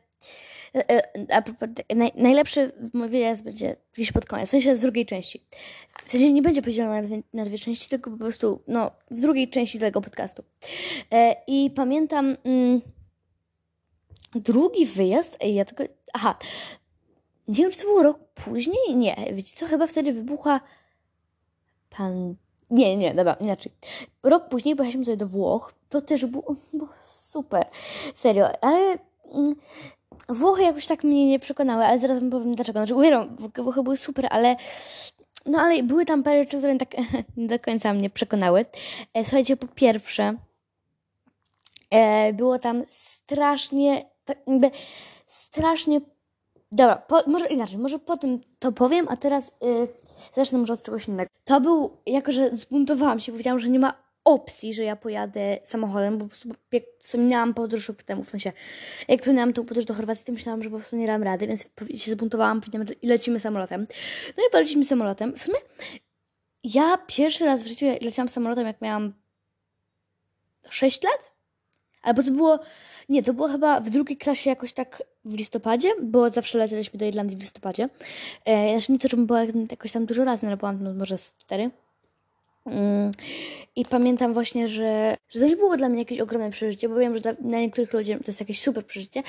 a 1.29 1.41
propos, 1.41 1.69
naj, 1.95 2.11
najlepszy 2.15 2.71
wyjazd 2.93 3.43
będzie 3.43 3.75
gdzieś 3.93 4.11
pod 4.11 4.25
koniec, 4.25 4.47
w 4.47 4.51
sensie 4.51 4.75
z 4.75 4.81
drugiej 4.81 5.05
części. 5.05 5.43
W 6.05 6.11
sensie 6.11 6.33
nie 6.33 6.41
będzie 6.41 6.61
podzielony 6.61 7.09
na, 7.09 7.17
na 7.33 7.45
dwie 7.45 7.59
części, 7.59 7.89
tylko 7.89 8.11
po 8.11 8.17
prostu, 8.17 8.61
no, 8.67 8.91
w 9.11 9.21
drugiej 9.21 9.49
części 9.49 9.79
tego 9.79 10.01
podcastu. 10.01 10.43
E, 11.11 11.35
I 11.47 11.71
pamiętam 11.75 12.37
mm, 12.43 12.81
drugi 14.35 14.85
wyjazd, 14.85 15.37
ja 15.43 15.65
tylko, 15.65 15.83
aha, 16.13 16.37
nie 17.47 17.55
wiem, 17.55 17.71
czy 17.71 17.77
to 17.77 17.85
był 17.85 18.03
rok 18.03 18.19
później? 18.33 18.95
Nie, 18.95 19.15
wiecie 19.33 19.55
co, 19.55 19.65
chyba 19.65 19.87
wtedy 19.87 20.13
wybuchła 20.13 20.61
pan... 21.89 22.35
Nie, 22.69 22.97
nie, 22.97 23.13
dobra, 23.13 23.33
inaczej. 23.33 23.71
Rok 24.23 24.49
później 24.49 24.75
pojechaliśmy 24.75 25.05
sobie 25.05 25.17
do 25.17 25.27
Włoch, 25.27 25.73
to 25.89 26.01
też 26.01 26.25
było, 26.25 26.55
było 26.73 26.89
super, 27.01 27.65
serio, 28.13 28.63
ale... 28.63 28.97
Włochy 30.29 30.63
jakoś 30.63 30.87
tak 30.87 31.03
mnie 31.03 31.25
nie 31.25 31.39
przekonały, 31.39 31.85
ale 31.85 31.99
zaraz 31.99 32.19
wam 32.19 32.29
powiem 32.29 32.55
dlaczego. 32.55 32.79
Znaczy, 32.79 32.95
uwierzam, 32.95 33.37
Włochy 33.55 33.83
były 33.83 33.97
super, 33.97 34.27
ale 34.29 34.55
no 35.45 35.59
ale 35.59 35.83
były 35.83 36.05
tam 36.05 36.23
parę 36.23 36.43
rzeczy, 36.43 36.57
które 36.57 36.77
tak 36.77 36.95
nie 37.37 37.47
do 37.47 37.59
końca 37.59 37.93
mnie 37.93 38.09
przekonały. 38.09 38.65
E, 39.13 39.23
słuchajcie, 39.23 39.57
po 39.57 39.67
pierwsze, 39.67 40.35
e, 41.89 42.33
było 42.33 42.59
tam 42.59 42.83
strasznie, 42.89 44.05
tak 44.25 44.37
jakby 44.47 44.71
strasznie. 45.27 46.01
Dobra, 46.71 46.95
po, 46.95 47.21
może 47.27 47.47
inaczej, 47.47 47.77
może 47.77 47.99
potem 47.99 48.41
to 48.59 48.71
powiem, 48.71 49.07
a 49.09 49.17
teraz 49.17 49.47
y, 49.47 49.87
zacznę 50.35 50.57
może 50.57 50.73
od 50.73 50.83
czegoś 50.83 51.07
innego. 51.07 51.29
To 51.43 51.61
był, 51.61 51.97
jako 52.05 52.31
że 52.31 52.49
zbuntowałam 52.55 53.19
się, 53.19 53.31
powiedziałam, 53.31 53.59
że 53.59 53.69
nie 53.69 53.79
ma 53.79 53.93
opcji, 54.27 54.73
że 54.73 54.83
ja 54.83 54.95
pojadę 54.95 55.57
samochodem, 55.63 56.17
bo 56.17 56.25
po 56.25 56.29
prostu 56.29 56.49
jak 56.71 56.83
wspominałam 56.99 57.53
podróż 57.53 57.87
rok 57.87 58.03
temu, 58.03 58.23
w 58.23 58.29
sensie 58.29 58.51
jak 59.07 59.19
wspominałam 59.19 59.53
tą 59.53 59.65
podróż 59.65 59.85
do 59.85 59.93
Chorwacji, 59.93 60.25
to 60.25 60.31
myślałam, 60.31 60.63
że 60.63 60.69
po 60.69 60.77
prostu 60.77 60.95
nie 60.95 61.07
dałam 61.07 61.23
rady, 61.23 61.47
więc 61.47 61.69
się 61.95 62.11
zbuntowałam, 62.11 62.61
powiedziałam, 62.61 62.87
i 63.01 63.07
lecimy 63.07 63.39
samolotem. 63.39 63.87
No 64.37 64.43
i 64.47 64.51
poleciliśmy 64.51 64.85
samolotem. 64.85 65.35
W 65.35 65.43
sumie 65.43 65.57
ja 66.63 66.97
pierwszy 67.07 67.45
raz 67.45 67.63
w 67.63 67.67
życiu 67.67 67.85
leciałam 68.01 68.29
samolotem, 68.29 68.67
jak 68.67 68.81
miałam 68.81 69.13
6 70.69 71.03
lat? 71.03 71.31
Albo 72.01 72.23
to 72.23 72.31
było, 72.31 72.59
nie, 73.09 73.23
to 73.23 73.33
było 73.33 73.47
chyba 73.47 73.79
w 73.79 73.89
drugiej 73.89 74.17
klasie 74.17 74.49
jakoś 74.49 74.73
tak 74.73 75.03
w 75.25 75.33
listopadzie, 75.33 75.89
bo 76.03 76.29
zawsze 76.29 76.57
leciliśmy 76.57 76.99
do 76.99 77.05
Irlandii 77.05 77.37
w 77.37 77.39
listopadzie. 77.39 77.89
E, 78.45 78.71
znaczy 78.71 78.91
nie 78.91 78.99
to, 78.99 79.07
żebym 79.07 79.27
była 79.27 79.43
jakoś 79.71 79.91
tam 79.91 80.05
dużo 80.05 80.23
razy, 80.23 80.45
no 80.45 80.49
ale 80.49 80.57
byłam 80.57 80.83
no, 80.83 80.93
może 80.93 81.17
z 81.17 81.33
4 81.37 81.71
i 83.77 83.85
pamiętam 83.85 84.33
właśnie, 84.33 84.67
że, 84.67 85.17
że 85.29 85.39
to 85.39 85.47
nie 85.47 85.55
było 85.55 85.77
dla 85.77 85.89
mnie 85.89 85.99
jakieś 85.99 86.19
ogromne 86.19 86.49
przeżycie, 86.49 86.89
bo 86.89 86.95
wiem, 86.95 87.15
że 87.15 87.21
dla, 87.21 87.33
dla 87.33 87.59
niektórych 87.59 87.93
ludzi 87.93 88.11
to 88.11 88.23
jest 88.27 88.39
jakieś 88.39 88.61
super 88.61 88.85
przeżycie. 88.85 89.23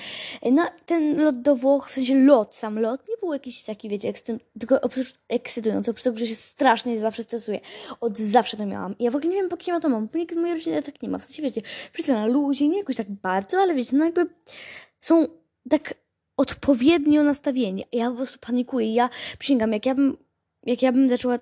No, 0.53 0.63
ten 0.87 1.25
lot 1.25 1.43
do 1.43 1.57
Włoch, 1.57 1.91
w 1.91 1.93
sensie 1.93 2.15
lot, 2.15 2.55
sam 2.55 2.79
lot, 2.79 3.09
nie 3.09 3.17
był 3.17 3.33
jakiś 3.33 3.63
taki, 3.63 3.89
wiecie, 3.89 4.13
tylko 4.59 4.81
oprócz 4.81 5.15
ekscytujący, 5.29 5.91
oprócz 5.91 6.05
tego, 6.05 6.19
że 6.19 6.27
się 6.27 6.35
strasznie 6.35 7.01
zawsze 7.01 7.23
stresuję. 7.23 7.61
Od 8.01 8.19
zawsze 8.19 8.57
to 8.57 8.67
miałam. 8.67 8.99
I 8.99 9.05
ja 9.05 9.11
w 9.11 9.17
ogóle 9.17 9.35
nie 9.35 9.41
wiem, 9.41 9.49
po 9.49 9.57
kim 9.57 9.75
ja 9.75 9.81
to 9.81 9.89
mam, 9.89 10.07
bo 10.07 10.19
nikt 10.19 10.35
w 10.35 10.39
mojej 10.39 10.55
rodzinie 10.55 10.83
tak 10.83 11.03
nie 11.03 11.09
ma. 11.09 11.19
W 11.19 11.25
sensie, 11.25 11.43
wiecie, 11.43 11.63
wszyscy 11.93 12.13
na 12.13 12.27
luzie, 12.27 12.69
nie 12.69 12.79
jakoś 12.79 12.97
tak 12.97 13.11
bardzo, 13.11 13.59
ale 13.59 13.75
wiecie, 13.75 13.97
no 13.97 14.05
jakby 14.05 14.27
są 15.01 15.27
tak 15.71 15.95
odpowiednio 16.37 17.23
nastawieni. 17.23 17.85
Ja 17.93 18.11
po 18.11 18.17
prostu 18.17 18.39
panikuję. 18.39 18.95
Ja 18.95 19.11
przysięgam, 19.39 19.73
jak 19.73 19.87
ja 19.87 19.95
bym, 19.95 20.17
jak 20.67 20.83
ja 20.83 20.93
bym 20.93 21.09
zaczęła 21.09 21.39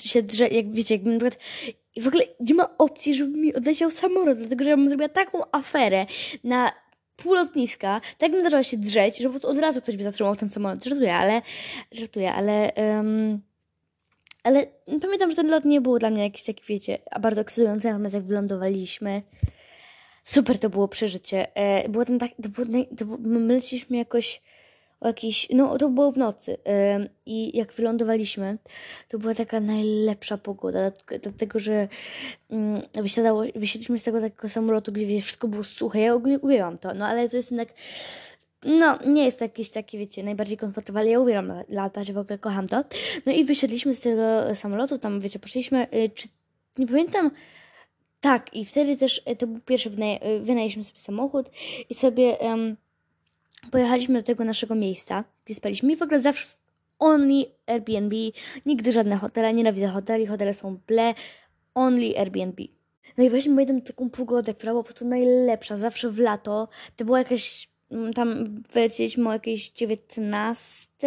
się 0.00 0.22
drze, 0.22 0.48
jak 0.48 0.72
wiecie, 0.72 0.94
jakbym 0.94 1.12
na 1.12 1.18
przykład 1.18 1.44
i 1.96 2.00
w 2.00 2.08
ogóle 2.08 2.24
nie 2.40 2.54
ma 2.54 2.78
opcji, 2.78 3.14
żeby 3.14 3.38
mi 3.38 3.54
odleciał 3.54 3.90
samolot, 3.90 4.38
dlatego 4.38 4.64
że 4.64 4.70
ja 4.70 4.76
bym 4.76 4.88
zrobiła 4.88 5.08
taką 5.08 5.40
aferę 5.52 6.06
na 6.44 6.72
pół 7.16 7.34
lotniska, 7.34 8.00
tak 8.18 8.32
bym 8.32 8.42
zaczęła 8.42 8.62
się 8.62 8.76
drzeć, 8.76 9.18
że 9.18 9.24
po 9.24 9.30
prostu 9.30 9.48
od 9.48 9.58
razu 9.58 9.82
ktoś 9.82 9.96
by 9.96 10.02
zatrzymał 10.02 10.36
ten 10.36 10.48
samolot. 10.48 10.84
Żartuję, 10.84 11.14
ale 11.14 11.42
żartuję, 11.92 12.32
ale 12.32 12.72
um, 12.76 13.40
ale 14.42 14.66
pamiętam, 15.02 15.30
że 15.30 15.36
ten 15.36 15.48
lot 15.50 15.64
nie 15.64 15.80
był 15.80 15.98
dla 15.98 16.10
mnie 16.10 16.22
jakiś 16.22 16.44
taki, 16.44 16.64
wiecie, 16.68 16.98
bardzo 17.20 17.40
ekscytujący, 17.40 17.88
natomiast 17.88 18.14
jak 18.14 18.24
wylądowaliśmy, 18.24 19.22
super 20.24 20.58
to 20.58 20.70
było 20.70 20.88
przeżycie. 20.88 21.56
E, 21.56 21.88
było 21.88 22.04
ten 22.04 22.18
tak, 22.18 22.30
to 22.42 22.48
było, 22.48 22.66
to 22.98 23.04
było, 23.04 23.18
my 23.20 23.54
leciliśmy 23.54 23.96
jakoś 23.96 24.42
o 25.04 25.06
jakiś, 25.06 25.48
no 25.50 25.78
to 25.78 25.88
było 25.88 26.12
w 26.12 26.18
nocy 26.18 26.56
i 27.26 27.58
jak 27.58 27.72
wylądowaliśmy, 27.72 28.58
to 29.08 29.18
była 29.18 29.34
taka 29.34 29.60
najlepsza 29.60 30.38
pogoda, 30.38 30.92
dlatego, 31.22 31.58
że 31.58 31.88
um, 32.50 32.80
wysiadało, 32.94 33.44
wysiedliśmy 33.54 33.98
z 33.98 34.04
tego 34.04 34.20
takiego 34.20 34.48
samolotu, 34.48 34.92
gdzie 34.92 35.20
wszystko 35.20 35.48
było 35.48 35.64
suche, 35.64 36.00
ja 36.00 36.14
ogólnie 36.14 36.38
uwielbiam 36.38 36.78
to, 36.78 36.94
no 36.94 37.06
ale 37.06 37.28
to 37.28 37.36
jest 37.36 37.50
jednak, 37.50 37.68
no 38.64 38.98
nie 39.06 39.24
jest 39.24 39.38
to 39.38 39.44
jakieś 39.44 39.70
takie, 39.70 39.98
wiecie, 39.98 40.22
najbardziej 40.22 40.56
komfortowe, 40.56 41.00
ale 41.00 41.10
ja 41.10 41.20
uwielbiam 41.20 41.52
latać, 41.68 42.12
w 42.12 42.18
ogóle 42.18 42.38
kocham 42.38 42.68
to. 42.68 42.84
No 43.26 43.32
i 43.32 43.44
wysiedliśmy 43.44 43.94
z 43.94 44.00
tego 44.00 44.54
samolotu, 44.54 44.98
tam 44.98 45.20
wiecie, 45.20 45.38
poszliśmy, 45.38 45.86
y, 45.94 46.10
czy, 46.14 46.28
nie 46.78 46.86
pamiętam, 46.86 47.30
tak, 48.20 48.54
i 48.54 48.64
wtedy 48.64 48.96
też 48.96 49.22
y, 49.30 49.36
to 49.36 49.46
był 49.46 49.60
pierwszy, 49.60 49.90
wynajęliśmy 50.40 50.84
sobie 50.84 51.00
samochód 51.00 51.50
i 51.90 51.94
sobie... 51.94 52.36
Um, 52.40 52.76
pojechaliśmy 53.70 54.18
do 54.18 54.26
tego 54.26 54.44
naszego 54.44 54.74
miejsca, 54.74 55.24
gdzie 55.44 55.54
spaliśmy 55.54 55.92
i 55.92 55.96
w 55.96 56.02
ogóle 56.02 56.20
zawsze 56.20 56.46
only 56.98 57.46
Airbnb, 57.66 58.16
nigdy 58.66 58.92
żadne 58.92 59.16
hotele, 59.16 59.54
nienawidzę 59.54 59.88
hoteli, 59.88 60.26
hotele 60.26 60.54
są 60.54 60.78
ble, 60.86 61.14
only 61.74 62.18
Airbnb. 62.18 62.62
No 63.18 63.24
i 63.24 63.30
właśnie 63.30 63.52
pamiętam 63.52 63.82
taką 63.82 64.10
pogodę, 64.10 64.54
która 64.54 64.72
była 64.72 64.82
po 64.82 64.86
prostu 64.86 65.06
najlepsza, 65.06 65.76
zawsze 65.76 66.10
w 66.10 66.18
lato, 66.18 66.68
to 66.96 67.04
była 67.04 67.18
jakaś, 67.18 67.68
mm, 67.90 68.12
tam 68.12 68.44
wylecieliśmy 68.72 69.28
o 69.28 69.32
jakiejś 69.32 69.70
19, 69.70 70.98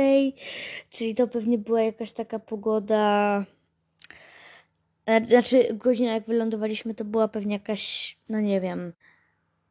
czyli 0.90 1.16
to 1.16 1.28
pewnie 1.28 1.58
była 1.58 1.82
jakaś 1.82 2.12
taka 2.12 2.40
pogoda... 2.40 3.46
E, 5.06 5.26
znaczy, 5.28 5.68
godzina 5.74 6.14
jak 6.14 6.26
wylądowaliśmy, 6.26 6.94
to 6.94 7.06
była 7.06 7.28
pewnie 7.28 7.54
jakaś, 7.54 8.18
no 8.30 8.42
nie 8.42 8.62
wiem, 8.62 8.94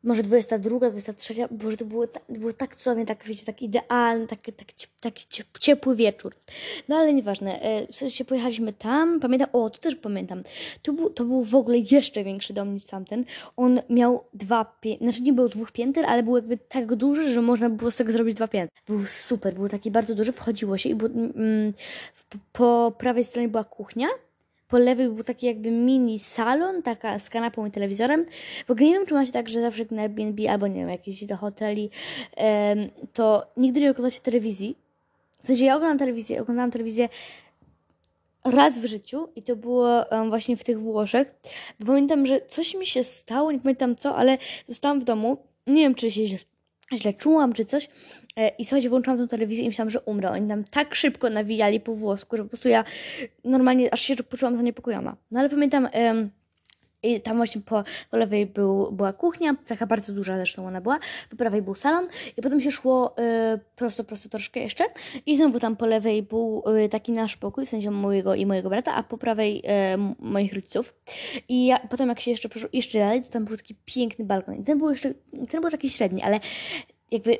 może 0.06 0.22
22, 0.22 0.78
23, 0.78 1.34
bo 1.50 1.76
to 1.76 1.84
było, 1.84 2.06
to 2.06 2.20
było 2.28 2.52
tak 2.52 2.76
cudownie, 2.76 3.06
tak 3.06 3.24
wiecie, 3.24 3.46
tak 3.46 3.62
idealny, 3.62 4.26
taki, 4.26 4.52
tak, 4.52 4.68
taki 5.00 5.26
ciepły 5.60 5.96
wieczór. 5.96 6.34
No 6.88 6.96
ale 6.96 7.14
nieważne, 7.14 7.60
e, 7.60 7.86
w 7.86 7.96
sensie 7.96 8.24
pojechaliśmy 8.24 8.72
tam, 8.72 9.20
pamiętam, 9.20 9.48
o, 9.52 9.70
to 9.70 9.78
też 9.78 9.94
pamiętam, 9.94 10.42
to 10.82 10.92
był, 10.92 11.10
to 11.10 11.24
był 11.24 11.44
w 11.44 11.54
ogóle 11.54 11.78
jeszcze 11.78 12.24
większy 12.24 12.52
dom 12.52 12.74
niż 12.74 12.84
tamten. 12.84 13.24
On 13.56 13.80
miał 13.90 14.24
dwa 14.34 14.76
znaczy 15.00 15.22
nie 15.22 15.32
był 15.32 15.48
dwóch 15.48 15.72
pięter, 15.72 16.04
ale 16.06 16.22
był 16.22 16.36
jakby 16.36 16.56
tak 16.56 16.94
duży, 16.94 17.32
że 17.32 17.42
można 17.42 17.70
było 17.70 17.90
z 17.90 17.96
tego 17.96 18.12
zrobić 18.12 18.34
dwa 18.34 18.48
piętra. 18.48 18.80
Był 18.86 19.06
super, 19.06 19.54
był 19.54 19.68
taki 19.68 19.90
bardzo 19.90 20.14
duży, 20.14 20.32
wchodziło 20.32 20.78
się 20.78 20.88
i 20.88 20.94
był, 20.94 21.08
mm, 21.08 21.72
po 22.52 22.92
prawej 22.98 23.24
stronie 23.24 23.48
była 23.48 23.64
kuchnia, 23.64 24.08
po 24.68 24.78
lewej 24.78 25.08
był 25.08 25.24
taki 25.24 25.46
jakby 25.46 25.70
mini 25.70 26.18
salon, 26.18 26.82
taka 26.82 27.18
z 27.18 27.30
kanapą 27.30 27.66
i 27.66 27.70
telewizorem. 27.70 28.26
W 28.66 28.70
ogóle 28.70 28.86
nie 28.86 28.94
wiem, 28.94 29.06
czy 29.06 29.14
macie 29.14 29.32
tak, 29.32 29.48
że 29.48 29.60
zawsze 29.60 29.84
na 29.90 30.02
Airbnb 30.02 30.48
albo 30.50 30.66
nie 30.66 30.80
wiem, 30.80 30.88
jakieś 30.88 31.24
do 31.24 31.36
hoteli, 31.36 31.90
to 33.12 33.46
nigdy 33.56 33.80
nie 33.80 33.90
oglądacie 33.90 34.20
telewizji. 34.20 34.76
W 35.42 35.46
sensie 35.46 35.64
ja 35.64 35.76
oglądam 35.76 35.98
telewizję, 35.98 36.42
oglądałam 36.42 36.70
telewizję 36.70 37.08
raz 38.44 38.78
w 38.78 38.84
życiu 38.84 39.28
i 39.36 39.42
to 39.42 39.56
było 39.56 40.04
właśnie 40.28 40.56
w 40.56 40.64
tych 40.64 40.80
Włoszech. 40.80 41.34
Bo 41.80 41.86
pamiętam, 41.86 42.26
że 42.26 42.40
coś 42.40 42.74
mi 42.74 42.86
się 42.86 43.04
stało, 43.04 43.52
nie 43.52 43.60
pamiętam 43.60 43.96
co, 43.96 44.16
ale 44.16 44.38
zostałam 44.66 45.00
w 45.00 45.04
domu. 45.04 45.36
Nie 45.66 45.82
wiem, 45.82 45.94
czy 45.94 46.10
się 46.10 46.22
źle 46.94 47.12
czułam, 47.12 47.52
czy 47.52 47.64
coś. 47.64 47.88
E, 48.36 48.48
I 48.48 48.64
słuchajcie, 48.64 48.88
włączyłam 48.88 49.18
tę 49.18 49.28
telewizję 49.28 49.64
i 49.64 49.66
myślałam, 49.66 49.90
że 49.90 50.00
umrę. 50.00 50.30
Oni 50.30 50.48
tam 50.48 50.64
tak 50.64 50.94
szybko 50.94 51.30
nawijali 51.30 51.80
po 51.80 51.94
włosku, 51.94 52.36
że 52.36 52.42
po 52.42 52.48
prostu 52.48 52.68
ja 52.68 52.84
normalnie 53.44 53.94
aż 53.94 54.00
się 54.00 54.16
poczułam 54.16 54.56
zaniepokojona. 54.56 55.16
No 55.30 55.40
ale 55.40 55.48
pamiętam, 55.48 55.88
i 57.06 57.20
tam 57.20 57.36
właśnie 57.36 57.60
po, 57.60 57.84
po 58.10 58.16
lewej 58.16 58.46
był, 58.46 58.92
była 58.92 59.12
kuchnia, 59.12 59.54
taka 59.66 59.86
bardzo 59.86 60.12
duża 60.12 60.36
zresztą 60.36 60.66
ona 60.66 60.80
była, 60.80 60.98
po 61.30 61.36
prawej 61.36 61.62
był 61.62 61.74
salon 61.74 62.08
i 62.36 62.42
potem 62.42 62.60
się 62.60 62.70
szło 62.70 63.14
y, 63.54 63.58
prosto, 63.76 64.04
prosto 64.04 64.28
troszkę 64.28 64.60
jeszcze 64.60 64.84
i 65.26 65.36
znowu 65.36 65.60
tam 65.60 65.76
po 65.76 65.86
lewej 65.86 66.22
był 66.22 66.64
y, 66.84 66.88
taki 66.88 67.12
nasz 67.12 67.36
pokój, 67.36 67.66
w 67.66 67.68
sensie 67.68 67.90
mojego 67.90 68.34
i 68.34 68.46
mojego 68.46 68.68
brata, 68.68 68.94
a 68.94 69.02
po 69.02 69.18
prawej 69.18 69.58
y, 69.58 70.14
moich 70.18 70.54
rodziców. 70.54 70.94
I 71.48 71.66
ja, 71.66 71.78
potem 71.78 72.08
jak 72.08 72.20
się 72.20 72.30
jeszcze 72.30 72.48
jeszcze 72.72 72.98
dalej, 72.98 73.22
to 73.22 73.28
tam 73.28 73.44
był 73.44 73.56
taki 73.56 73.74
piękny 73.84 74.24
balkon. 74.24 74.54
I 74.54 74.64
ten 74.64 74.78
był 74.78 74.90
jeszcze, 74.90 75.14
ten 75.50 75.60
był 75.60 75.70
taki 75.70 75.90
średni, 75.90 76.22
ale 76.22 76.40
jakby 77.10 77.38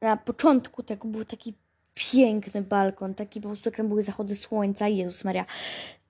na 0.00 0.16
początku 0.16 0.82
tego 0.82 1.08
był 1.08 1.24
taki 1.24 1.54
piękny 1.94 2.62
balkon, 2.62 3.14
taki 3.14 3.40
po 3.40 3.48
prostu, 3.48 3.70
tam 3.70 3.88
były 3.88 4.02
zachody 4.02 4.36
słońca, 4.36 4.88
Jezus 4.88 5.24
Maria, 5.24 5.44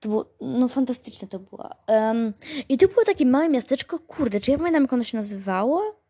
to 0.05 0.09
było, 0.09 0.25
no 0.41 0.67
fantastyczne 0.67 1.27
to 1.27 1.39
było. 1.39 1.69
Um, 1.87 2.33
I 2.69 2.77
to 2.77 2.87
było 2.87 3.05
takie 3.05 3.25
małe 3.25 3.49
miasteczko, 3.49 3.99
kurde, 3.99 4.39
czy 4.39 4.51
ja 4.51 4.57
pamiętam, 4.57 4.83
jak 4.83 4.93
ono 4.93 5.03
się 5.03 5.17
nazywało? 5.17 6.01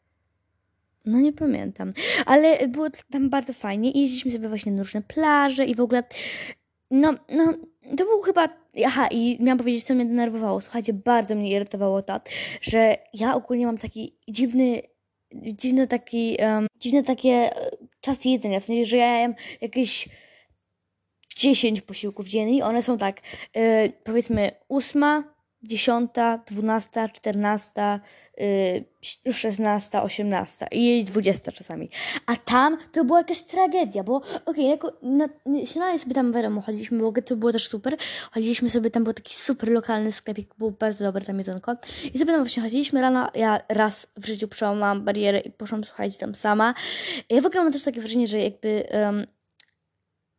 No 1.05 1.19
nie 1.19 1.33
pamiętam, 1.33 1.93
ale 2.25 2.67
było 2.67 2.87
tam 3.11 3.29
bardzo 3.29 3.53
fajnie 3.53 3.91
i 3.91 4.01
jeździliśmy 4.01 4.31
sobie 4.31 4.49
właśnie 4.49 4.71
na 4.71 4.83
różne 4.83 5.01
plaże 5.01 5.65
i 5.65 5.75
w 5.75 5.81
ogóle, 5.81 6.03
no, 6.91 7.13
no, 7.29 7.53
to 7.97 8.05
był 8.05 8.21
chyba, 8.21 8.49
aha, 8.85 9.07
i 9.11 9.37
miałam 9.39 9.57
powiedzieć, 9.57 9.83
co 9.83 9.95
mnie 9.95 10.05
denerwowało. 10.05 10.61
Słuchajcie, 10.61 10.93
bardzo 10.93 11.35
mnie 11.35 11.51
irytowało 11.51 12.01
to, 12.01 12.21
że 12.61 12.95
ja 13.13 13.35
ogólnie 13.35 13.65
mam 13.65 13.77
taki 13.77 14.17
dziwny 14.27 14.81
dziwny 15.33 15.87
taki, 15.87 16.37
um, 16.39 16.67
dziwne 16.79 17.03
takie 17.03 17.31
e, 17.31 17.69
czas 18.01 18.25
jedzenia, 18.25 18.59
w 18.59 18.63
sensie, 18.63 18.85
że 18.85 18.97
ja 18.97 19.19
jem 19.19 19.35
jakieś 19.61 20.09
10 21.45 21.81
posiłków 21.81 22.27
dziennie 22.27 22.65
one 22.65 22.81
są 22.81 22.97
tak, 22.97 23.21
yy, 23.55 23.93
powiedzmy 24.03 24.51
8, 24.69 25.23
10, 25.63 26.11
12, 26.47 27.09
14, 27.13 27.99
yy, 29.23 29.33
16, 29.33 30.01
18 30.01 30.67
i 30.71 31.05
20 31.05 31.51
czasami. 31.51 31.89
A 32.25 32.35
tam 32.35 32.77
to 32.91 33.05
była 33.05 33.17
jakaś 33.17 33.43
tragedia, 33.43 34.03
bo 34.03 34.21
okej, 34.45 34.73
okay, 34.73 34.91
na, 35.01 35.29
śniadanie 35.65 35.99
sobie 35.99 36.13
tam 36.13 36.33
wiadomo, 36.33 36.61
chodziliśmy, 36.61 36.99
bo 36.99 37.21
to 37.21 37.35
było 37.35 37.51
też 37.51 37.67
super. 37.67 37.97
Chodziliśmy 38.31 38.69
sobie, 38.69 38.91
tam 38.91 39.03
był 39.03 39.13
taki 39.13 39.35
super 39.35 39.69
lokalny 39.69 40.11
sklepik, 40.11 40.55
był 40.57 40.71
bardzo 40.71 41.03
dobry 41.05 41.25
tam 41.25 41.37
jedzonko. 41.37 41.75
I 42.13 42.19
sobie 42.19 42.31
tam 42.31 42.41
właśnie 42.43 42.63
chodziliśmy 42.63 43.01
rano, 43.01 43.29
ja 43.35 43.61
raz 43.69 44.07
w 44.17 44.25
życiu 44.27 44.47
przełamałam 44.47 45.05
barierę 45.05 45.39
i 45.39 45.51
poszłam, 45.51 45.83
słuchajcie, 45.83 46.17
tam 46.17 46.35
sama. 46.35 46.73
Ja 47.29 47.41
w 47.41 47.45
ogóle 47.45 47.63
mam 47.63 47.73
też 47.73 47.83
takie 47.83 48.01
wrażenie, 48.01 48.27
że 48.27 48.39
jakby 48.39 48.87
um, 48.91 49.25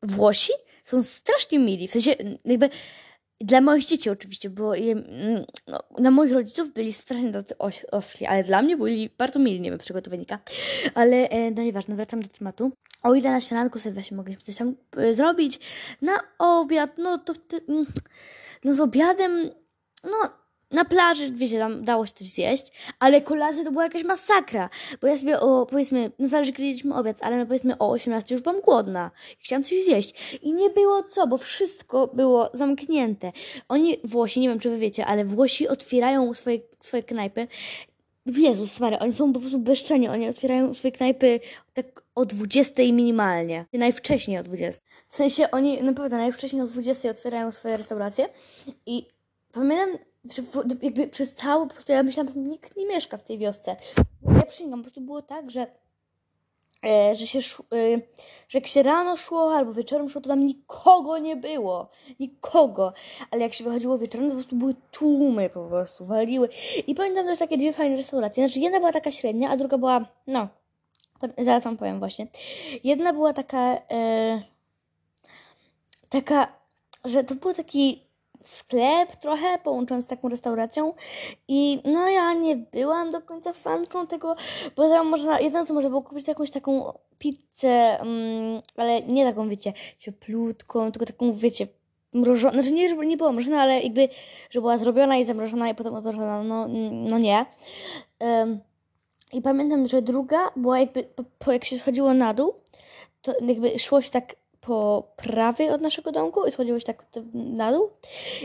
Włosi 0.02 0.52
są 0.86 1.02
strasznie 1.02 1.58
mili. 1.58 1.88
W 1.88 1.90
sensie, 1.90 2.14
jakby 2.44 2.70
dla 3.40 3.60
moich 3.60 3.84
dzieci 3.84 4.10
oczywiście, 4.10 4.50
bo 4.50 4.74
je, 4.74 4.94
no, 5.66 5.82
na 5.98 6.10
moich 6.10 6.32
rodziców 6.32 6.72
byli 6.72 6.92
strasznie 6.92 7.32
tacy 7.32 7.54
ostri, 7.90 8.26
ale 8.26 8.44
dla 8.44 8.62
mnie 8.62 8.76
byli 8.76 9.10
bardzo 9.18 9.38
mili, 9.38 9.60
nie 9.60 9.70
wiem 9.70 9.80
z 9.80 9.84
czego 9.84 10.02
to 10.02 10.10
wynika. 10.10 10.38
Ale 10.94 11.28
e, 11.28 11.50
no 11.50 11.62
nieważne, 11.62 11.96
wracam 11.96 12.22
do 12.22 12.28
tematu. 12.28 12.72
O 13.02 13.14
ile 13.14 13.30
na 13.30 13.40
śniadanku 13.40 13.78
sobie 13.78 13.92
właśnie 13.92 14.16
mogliśmy 14.16 14.44
coś 14.44 14.56
tam 14.56 14.74
e, 14.96 15.14
zrobić, 15.14 15.60
na 16.02 16.20
obiad, 16.38 16.98
no 16.98 17.18
to 17.18 17.34
wtedy, 17.34 17.72
mm, 17.72 17.86
no 18.64 18.74
z 18.74 18.80
obiadem, 18.80 19.50
no 20.04 20.30
na 20.70 20.84
plaży, 20.84 21.32
wiecie, 21.32 21.58
tam 21.58 21.84
dało 21.84 22.06
się 22.06 22.12
coś 22.12 22.28
zjeść, 22.28 22.72
ale 22.98 23.20
kolacja 23.20 23.64
to 23.64 23.72
była 23.72 23.84
jakaś 23.84 24.04
masakra, 24.04 24.70
bo 25.00 25.06
ja 25.06 25.18
sobie 25.18 25.40
o, 25.40 25.66
powiedzmy, 25.66 26.10
no 26.18 26.28
zależy, 26.28 26.52
kiedy 26.52 26.66
jedliśmy 26.66 26.94
obiad, 26.94 27.16
ale 27.20 27.36
no 27.36 27.46
powiedzmy 27.46 27.78
o 27.78 27.90
18 27.90 28.34
już 28.34 28.42
byłam 28.42 28.60
głodna 28.60 29.10
i 29.40 29.44
chciałam 29.44 29.64
coś 29.64 29.84
zjeść 29.84 30.38
i 30.42 30.52
nie 30.52 30.70
było 30.70 31.02
co, 31.02 31.26
bo 31.26 31.38
wszystko 31.38 32.06
było 32.06 32.50
zamknięte. 32.52 33.32
Oni, 33.68 33.96
Włosi, 34.04 34.40
nie 34.40 34.48
wiem, 34.48 34.58
czy 34.58 34.70
wy 34.70 34.78
wiecie, 34.78 35.06
ale 35.06 35.24
Włosi 35.24 35.68
otwierają 35.68 36.34
swoje, 36.34 36.58
swoje 36.80 37.02
knajpy 37.02 37.48
Jezus 38.26 38.80
Maria, 38.80 38.98
oni 38.98 39.12
są 39.12 39.32
po 39.32 39.40
prostu 39.40 39.58
bezczelni. 39.58 40.08
Oni 40.08 40.28
otwierają 40.28 40.74
swoje 40.74 40.92
knajpy 40.92 41.40
tak 41.74 42.02
o 42.14 42.24
20 42.24 42.82
minimalnie. 42.82 43.64
Najwcześniej 43.72 44.38
o 44.38 44.42
20. 44.42 44.82
W 45.08 45.16
sensie 45.16 45.50
oni 45.50 45.82
naprawdę 45.82 46.16
najwcześniej 46.16 46.62
o 46.62 46.66
20 46.66 47.10
otwierają 47.10 47.52
swoje 47.52 47.76
restauracje 47.76 48.28
i 48.86 49.06
pamiętam, 49.52 49.98
jakby 50.82 51.08
przez 51.08 51.34
cały, 51.34 51.68
po 51.68 51.74
prostu 51.74 51.92
ja 51.92 52.02
myślałam, 52.02 52.34
że 52.34 52.40
nikt 52.40 52.76
nie 52.76 52.86
mieszka 52.86 53.16
w 53.16 53.22
tej 53.22 53.38
wiosce. 53.38 53.76
Ja 54.36 54.46
przysięgam, 54.46 54.78
po 54.78 54.84
prostu 54.84 55.00
było 55.00 55.22
tak, 55.22 55.50
że 55.50 55.66
e, 56.84 57.14
że 57.14 57.26
się 57.26 57.42
szło, 57.42 57.64
e, 57.72 58.00
że 58.48 58.58
jak 58.58 58.66
się 58.66 58.82
rano 58.82 59.16
szło 59.16 59.54
albo 59.54 59.72
wieczorem 59.72 60.08
szło, 60.10 60.20
to 60.20 60.28
tam 60.28 60.46
nikogo 60.46 61.18
nie 61.18 61.36
było. 61.36 61.90
Nikogo. 62.20 62.92
Ale 63.30 63.42
jak 63.42 63.54
się 63.54 63.64
wychodziło 63.64 63.98
wieczorem, 63.98 64.26
to 64.26 64.30
po 64.30 64.36
prostu 64.36 64.56
były 64.56 64.74
tłumy 64.92 65.50
po 65.50 65.68
prostu, 65.68 66.06
waliły. 66.06 66.48
I 66.86 66.94
pamiętam 66.94 67.26
też 67.26 67.38
takie 67.38 67.58
dwie 67.58 67.72
fajne 67.72 67.96
restauracje. 67.96 68.48
Znaczy 68.48 68.60
jedna 68.60 68.78
była 68.78 68.92
taka 68.92 69.12
średnia, 69.12 69.50
a 69.50 69.56
druga 69.56 69.78
była, 69.78 70.04
no, 70.26 70.48
zaraz 71.38 71.64
wam 71.64 71.76
powiem 71.76 71.98
właśnie. 71.98 72.26
Jedna 72.84 73.12
była 73.12 73.32
taka, 73.32 73.76
e, 73.90 74.42
taka, 76.08 76.52
że 77.04 77.24
to 77.24 77.34
był 77.34 77.54
taki 77.54 78.05
sklep 78.48 79.16
trochę 79.16 79.58
połączony 79.58 80.02
z 80.02 80.06
taką 80.06 80.28
restauracją 80.28 80.92
i 81.48 81.82
no 81.84 82.08
ja 82.08 82.32
nie 82.32 82.56
byłam 82.56 83.10
do 83.10 83.22
końca 83.22 83.52
fanką 83.52 84.06
tego, 84.06 84.36
bo 84.76 84.88
tam 84.88 85.06
można, 85.06 85.40
jedyne 85.40 85.66
co 85.66 85.74
można 85.74 85.90
było 85.90 86.02
kupić 86.02 86.28
jakąś 86.28 86.50
taką 86.50 86.92
pizzę, 87.18 88.00
mm, 88.00 88.62
ale 88.76 89.02
nie 89.02 89.24
taką 89.24 89.48
wiecie, 89.48 89.72
cieplutką, 89.98 90.92
tylko 90.92 91.06
taką 91.06 91.32
wiecie, 91.32 91.66
mrożoną, 92.12 92.52
znaczy 92.52 92.72
nie, 92.72 92.88
żeby 92.88 93.06
nie 93.06 93.16
była 93.16 93.32
mrożona, 93.32 93.62
ale 93.62 93.82
jakby, 93.82 94.08
że 94.50 94.60
była 94.60 94.78
zrobiona 94.78 95.16
i 95.16 95.24
zamrożona 95.24 95.70
i 95.70 95.74
potem 95.74 95.94
odmrożona, 95.94 96.42
no, 96.42 96.68
no 96.90 97.18
nie. 97.18 97.46
Em, 98.18 98.60
I 99.32 99.42
pamiętam, 99.42 99.86
że 99.86 100.02
druga 100.02 100.50
była 100.56 100.80
jakby, 100.80 101.04
po, 101.04 101.24
po 101.38 101.52
jak 101.52 101.64
się 101.64 101.78
schodziło 101.78 102.14
na 102.14 102.34
dół, 102.34 102.54
to 103.22 103.34
jakby 103.46 103.78
szło 103.78 104.02
się 104.02 104.10
tak 104.10 104.36
po 104.66 105.02
prawej 105.16 105.70
od 105.70 105.80
naszego 105.80 106.12
domku 106.12 106.46
i 106.46 106.52
schodziło 106.52 106.78
się 106.78 106.84
tak 106.84 107.04
na 107.34 107.72
dół. 107.72 107.90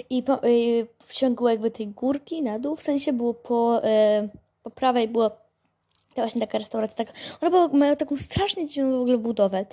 I 0.09 0.23
po, 0.23 0.47
y, 0.47 0.87
w 1.05 1.13
ciągu 1.13 1.49
jakby 1.49 1.71
tej 1.71 1.87
górki 1.87 2.43
na 2.43 2.59
dół, 2.59 2.75
w 2.75 2.83
sensie 2.83 3.13
było 3.13 3.33
po, 3.33 3.81
y, 3.85 4.29
po 4.63 4.69
prawej 4.69 5.07
było 5.07 5.29
to 6.15 6.21
właśnie 6.21 6.41
taka 6.41 6.57
restauracja, 6.57 6.95
taka, 6.95 7.13
ona 7.41 7.49
była, 7.51 7.67
miała 7.67 7.95
taką 7.95 8.17
strasznie 8.17 8.67
dziwną 8.67 8.97
w 8.97 9.01
ogóle 9.01 9.17
budowę. 9.17 9.65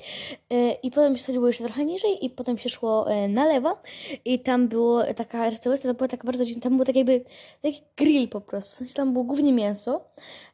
Y, 0.52 0.76
i 0.82 0.90
potem 0.90 1.16
się 1.16 1.22
schodziło 1.22 1.46
jeszcze 1.46 1.64
trochę 1.64 1.84
niżej 1.84 2.24
i 2.24 2.30
potem 2.30 2.58
się 2.58 2.68
szło 2.68 3.12
y, 3.12 3.28
na 3.28 3.46
lewo. 3.46 3.78
I 4.24 4.38
tam 4.38 4.68
było 4.68 5.04
taka 5.14 5.50
restauracja, 5.50 5.90
to 5.90 5.94
była 5.94 6.08
taka 6.08 6.26
bardzo 6.26 6.44
dziwna, 6.44 6.62
tam 6.62 6.76
był 6.76 6.86
tak 6.86 6.96
jakby 6.96 7.24
taki 7.62 7.82
grill 7.96 8.28
po 8.28 8.40
prostu, 8.40 8.72
w 8.72 8.74
sensie 8.74 8.94
tam 8.94 9.12
było 9.12 9.24
głównie 9.24 9.52
mięso, 9.52 10.04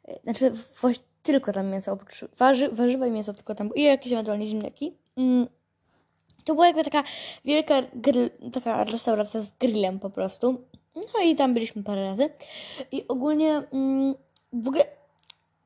y, 0.09 0.19
znaczy 0.25 0.51
właśnie 0.81 1.05
tylko 1.23 1.53
tam 1.53 1.71
mięso, 1.71 1.93
oprócz 1.93 2.25
warzy, 2.39 2.69
warzywa 2.69 3.07
i 3.07 3.11
mięso 3.11 3.35
tylko 3.35 3.55
tam 3.55 3.75
i 3.75 3.83
jakieś 3.83 4.13
ewentualnie 4.13 4.47
ziemniaki. 4.47 4.97
Mm. 5.17 5.47
To 6.45 6.55
była 6.55 6.67
jakby 6.67 6.85
taka 6.85 7.05
wielka 7.45 7.83
grill, 7.95 8.31
taka 8.53 8.85
restauracja 8.85 9.43
z 9.43 9.51
grillem 9.59 10.01
po 10.01 10.11
prostu. 10.11 10.61
No 10.95 11.25
i 11.25 11.37
tam 11.37 11.55
byliśmy 11.55 11.83
parę 11.83 12.05
razy. 12.05 12.31
I 12.93 13.09
ogólnie 13.09 13.63
mm, 13.73 14.15
w 14.53 14.69
ogóle 14.69 14.85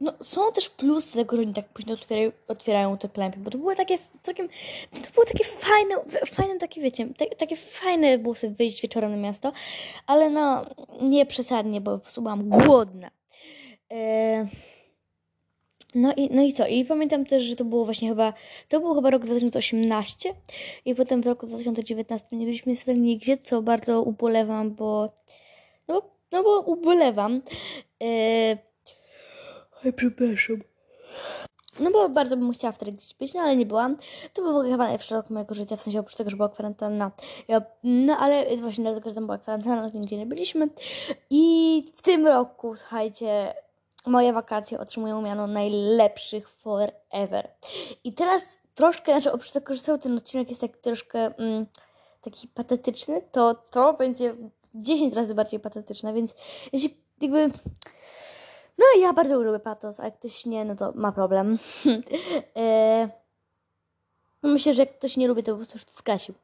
no, 0.01 0.13
są 0.21 0.53
też 0.53 0.69
plusy 0.69 1.15
tego, 1.15 1.37
że 1.37 1.43
oni 1.43 1.55
tak 1.55 1.69
późno 1.69 1.95
otwierają, 1.95 2.33
otwierają 2.49 2.99
te 2.99 3.09
knajpy, 3.09 3.39
bo 3.39 3.51
to 3.51 3.59
były 3.59 3.77
takie 3.77 3.99
całkiem, 4.23 4.49
to 4.91 5.11
było 5.15 5.27
takie 5.27 5.45
fajne, 5.45 5.95
fajne 6.27 6.59
takie 6.59 6.81
wiecie, 6.81 7.09
ta, 7.19 7.25
takie 7.37 7.57
fajne 7.57 8.19
było 8.19 8.35
sobie 8.35 8.55
wyjść 8.55 8.83
wieczorem 8.83 9.11
na 9.11 9.17
miasto, 9.17 9.53
ale 10.07 10.31
no 10.31 10.67
nie 11.03 11.27
przesadnie, 11.27 11.81
bo 11.81 11.93
po 11.93 11.99
prostu 11.99 12.23
byłam 12.23 12.49
głodna. 12.49 13.11
E, 13.93 14.47
no 15.95 16.15
i, 16.15 16.35
no 16.35 16.43
i 16.43 16.53
co? 16.53 16.67
I 16.67 16.85
pamiętam 16.85 17.25
też, 17.25 17.45
że 17.45 17.57
to 17.57 17.65
było 17.65 17.85
właśnie 17.85 18.09
chyba, 18.09 18.33
to 18.69 18.81
był 18.81 18.95
chyba 18.95 19.11
rok 19.11 19.25
2018 19.25 20.35
i 20.85 20.95
potem 20.95 21.23
w 21.23 21.27
roku 21.27 21.47
2019 21.47 22.27
nie 22.33 22.45
byliśmy 22.45 22.73
niestety 22.73 23.01
nigdzie, 23.01 23.37
co 23.37 23.63
bardzo 23.63 24.03
ubolewam, 24.03 24.75
bo 24.75 25.13
no, 25.89 26.03
no 26.33 26.43
bo 26.43 26.61
ubolewam. 26.61 27.43
E, 28.03 28.59
Oj, 29.85 29.93
przepraszam. 29.93 30.57
No 31.81 31.91
bo 31.91 32.09
bardzo 32.09 32.37
bym 32.37 32.53
chciała 32.53 32.73
wtedy 32.73 32.93
gdzieś 32.93 33.15
być, 33.15 33.35
no 33.35 33.41
ale 33.41 33.57
nie 33.57 33.67
byłam. 33.67 33.97
To 34.33 34.43
był 34.43 34.53
w 34.53 34.57
ogóle 34.57 34.71
chyba 34.71 34.85
najlepszy 34.85 35.15
rok 35.15 35.31
mojego 35.31 35.55
życia, 35.55 35.77
w 35.77 35.81
sensie 35.81 36.01
oprócz 36.01 36.17
tego, 36.17 36.31
że 36.31 36.37
była 36.37 36.49
kwarantanna. 36.49 37.11
Ja, 37.49 37.63
no 37.85 38.17
ale 38.17 38.57
właśnie 38.57 38.85
dlatego, 38.85 39.09
że 39.11 39.15
tam 39.15 39.27
była 39.27 39.39
kwarantanna, 39.39 39.89
nigdzie 39.95 40.17
nie 40.19 40.27
byliśmy. 40.27 40.69
I 41.31 41.85
w 41.97 42.03
tym 42.03 42.27
roku, 42.27 42.77
słuchajcie, 42.77 43.55
moje 44.09 44.33
wakacje 44.33 44.81
otrzymują 44.81 45.23
miano 45.23 45.47
najlepszych 45.47 46.49
forever. 46.49 47.49
I 48.05 48.13
teraz 48.13 48.61
troszkę, 48.75 49.13
znaczy 49.13 49.33
oprócz 49.33 49.51
tego, 49.51 49.75
że 49.75 49.81
cały 49.81 49.99
ten 49.99 50.17
odcinek 50.17 50.49
jest 50.49 50.61
tak 50.61 50.77
troszkę 50.77 51.19
mm, 51.37 51.67
taki 52.21 52.49
patetyczny, 52.49 53.23
to 53.33 53.55
to 53.55 53.95
będzie 53.95 54.35
10 54.75 55.15
razy 55.15 55.35
bardziej 55.35 55.61
patetyczne, 55.61 56.13
więc 56.13 56.35
jeśli 56.73 56.97
jakby... 57.21 57.51
No 58.79 58.85
ja 59.01 59.13
bardzo 59.13 59.43
lubię 59.43 59.59
patos, 59.59 60.01
a 60.01 60.05
jak 60.05 60.19
ktoś 60.19 60.47
nie, 60.47 60.65
no 60.65 60.75
to 60.75 60.93
ma 60.95 61.13
problem. 61.13 61.59
e, 62.57 63.09
no 64.43 64.49
myślę, 64.49 64.75
że 64.75 64.83
jak 64.83 64.99
ktoś 64.99 65.17
nie 65.17 65.29
lubi, 65.29 65.43
to 65.43 65.57
po 65.57 65.67
prostu 65.67 65.95
skasił. 65.95 66.35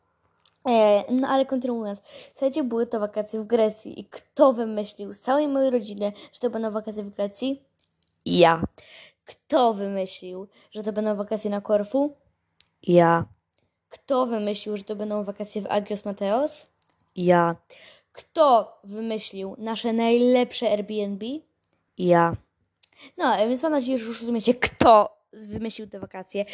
E, 0.68 1.05
no 1.12 1.29
ale 1.29 1.46
kontynuując, 1.46 2.03
słuchajcie, 2.31 2.64
były 2.64 2.87
to 2.87 3.00
wakacje 3.00 3.40
w 3.40 3.44
Grecji 3.44 4.00
i 4.00 4.05
kto 4.05 4.53
wymyślił 4.53 5.12
z 5.12 5.20
całej 5.20 5.48
mojej 5.48 5.70
rodziny, 5.70 6.12
że 6.33 6.40
to 6.40 6.50
będą 6.50 6.70
wakacje 6.70 7.03
w 7.03 7.16
Grecji? 7.16 7.62
Ja. 8.24 8.62
Kto 9.24 9.74
wymyślił, 9.74 10.48
że 10.70 10.83
to 10.83 10.92
będą 10.92 11.16
wakacje 11.16 11.50
na 11.50 11.61
Korfu? 11.61 12.16
Ja. 12.83 13.24
Kto 13.88 14.27
wymyślił, 14.27 14.77
że 14.77 14.85
to 14.85 14.96
będą 14.96 15.24
wakacje 15.24 15.62
w 15.62 15.66
Agios 15.66 16.05
Mateos? 16.05 16.66
Ja. 17.16 17.57
Kto 18.12 18.79
wymyślił 18.85 19.55
nasze 19.59 19.92
najlepsze 19.92 20.70
Airbnb? 20.70 21.27
Ja. 21.98 22.37
No, 23.18 23.24
a 23.24 23.46
więc 23.46 23.62
mam 23.62 23.72
nadzieję, 23.72 23.98
że 23.98 24.05
już 24.05 24.20
rozumiecie, 24.20 24.55
kto 24.55 25.16
wymyślił 25.33 25.88
te 25.88 26.00
wakacje. 26.00 26.44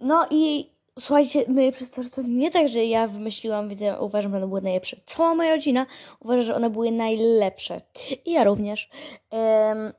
No 0.00 0.26
i 0.30 0.70
słuchajcie, 1.00 1.44
my 1.48 1.72
przez 1.72 1.90
to, 1.90 2.02
że 2.02 2.10
to 2.10 2.22
nie 2.22 2.50
tak, 2.50 2.68
że 2.68 2.84
ja 2.84 3.06
wymyśliłam, 3.06 3.68
więc 3.68 3.80
ja 3.80 4.00
uważam, 4.00 4.32
że 4.32 4.36
one 4.36 4.46
były 4.46 4.60
najlepsze. 4.60 4.96
Cała 5.04 5.34
moja 5.34 5.50
rodzina 5.50 5.86
uważa, 6.20 6.42
że 6.42 6.54
one 6.54 6.70
były 6.70 6.90
najlepsze. 6.90 7.80
I 8.24 8.32
ja 8.32 8.44
również. 8.44 8.90
Em, 9.30 9.92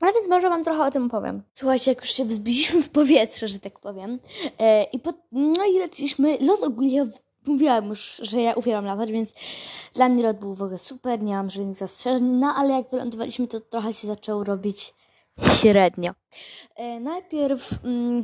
no 0.00 0.12
więc 0.14 0.28
może 0.28 0.48
Wam 0.48 0.64
trochę 0.64 0.84
o 0.84 0.90
tym 0.90 1.06
opowiem. 1.06 1.42
Słuchajcie, 1.54 1.90
jak 1.90 2.00
już 2.00 2.12
się 2.12 2.24
wzbiliśmy 2.24 2.82
w 2.82 2.90
powietrze, 2.90 3.48
że 3.48 3.58
tak 3.58 3.78
powiem, 3.78 4.18
e, 4.58 4.84
i 4.84 4.98
po, 4.98 5.12
no 5.32 5.64
i 5.64 5.78
leciliśmy, 5.78 6.38
lot 6.40 6.62
ogólnie, 6.62 7.06
mówiłam 7.46 7.88
już, 7.88 8.16
że 8.22 8.40
ja 8.40 8.54
uwielbiam 8.54 8.84
latać, 8.84 9.12
więc 9.12 9.34
dla 9.94 10.08
mnie 10.08 10.22
lot 10.22 10.38
był 10.38 10.54
w 10.54 10.62
ogóle 10.62 10.78
super, 10.78 11.22
nie 11.22 11.34
mam 11.34 11.50
żadnych 11.50 11.76
zastrzeżeń, 11.76 12.28
no 12.28 12.54
ale 12.56 12.74
jak 12.74 12.90
wylądowaliśmy, 12.90 13.48
to 13.48 13.60
trochę 13.60 13.92
się 13.92 14.06
zaczęło 14.06 14.44
robić 14.44 14.94
średnio. 15.60 16.12
E, 16.76 17.00
najpierw 17.00 17.84
mm, 17.84 18.22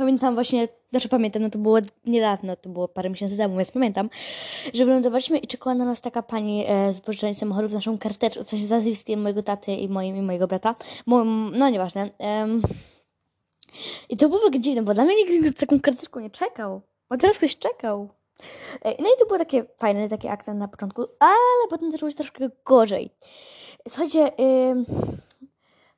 pamiętam 0.00 0.34
właśnie, 0.34 0.68
znaczy 0.90 1.08
pamiętam, 1.08 1.42
no 1.42 1.50
to 1.50 1.58
było 1.58 1.78
niedawno, 2.06 2.56
to 2.56 2.68
było 2.68 2.88
parę 2.88 3.10
miesięcy 3.10 3.36
temu, 3.36 3.56
więc 3.56 3.70
pamiętam, 3.70 4.10
że 4.74 4.84
wylądowaliśmy 4.84 5.38
i 5.38 5.46
czekała 5.46 5.74
na 5.74 5.84
nas 5.84 6.00
taka 6.00 6.22
pani 6.22 6.64
e, 6.68 6.92
z 6.92 7.00
pożyczania 7.00 7.34
samochodów 7.34 7.70
z 7.70 7.74
naszą 7.74 7.98
karteczką, 7.98 8.44
sensie 8.44 8.66
z 8.66 8.70
nazwiskiem 8.70 9.22
mojego 9.22 9.42
taty 9.42 9.72
i 9.72 9.88
moim 9.88 10.16
i 10.16 10.22
mojego 10.22 10.46
brata. 10.46 10.74
Mo, 11.06 11.24
no 11.24 11.68
nieważne. 11.68 12.10
Em, 12.18 12.62
I 14.08 14.16
to 14.16 14.28
było 14.28 14.40
takie 14.44 14.60
dziwne, 14.60 14.82
bo 14.82 14.94
dla 14.94 15.04
mnie 15.04 15.14
nikt 15.24 15.56
z 15.56 15.60
taką 15.60 15.80
karteczką 15.80 16.20
nie 16.20 16.30
czekał. 16.30 16.80
A 17.08 17.16
teraz 17.16 17.36
ktoś 17.36 17.58
czekał. 17.58 18.08
E, 18.82 19.02
No 19.02 19.08
i 19.08 19.18
to 19.18 19.26
było 19.26 19.38
takie 19.38 19.64
fajne, 19.80 20.08
taki 20.08 20.28
akcent 20.28 20.58
na 20.58 20.68
początku, 20.68 21.02
ale 21.18 21.68
potem 21.70 21.90
zaczęło 21.90 22.10
się 22.10 22.16
troszkę 22.16 22.48
gorzej. 22.64 23.10
Słuchajcie, 23.88 24.30
ym, 24.70 24.86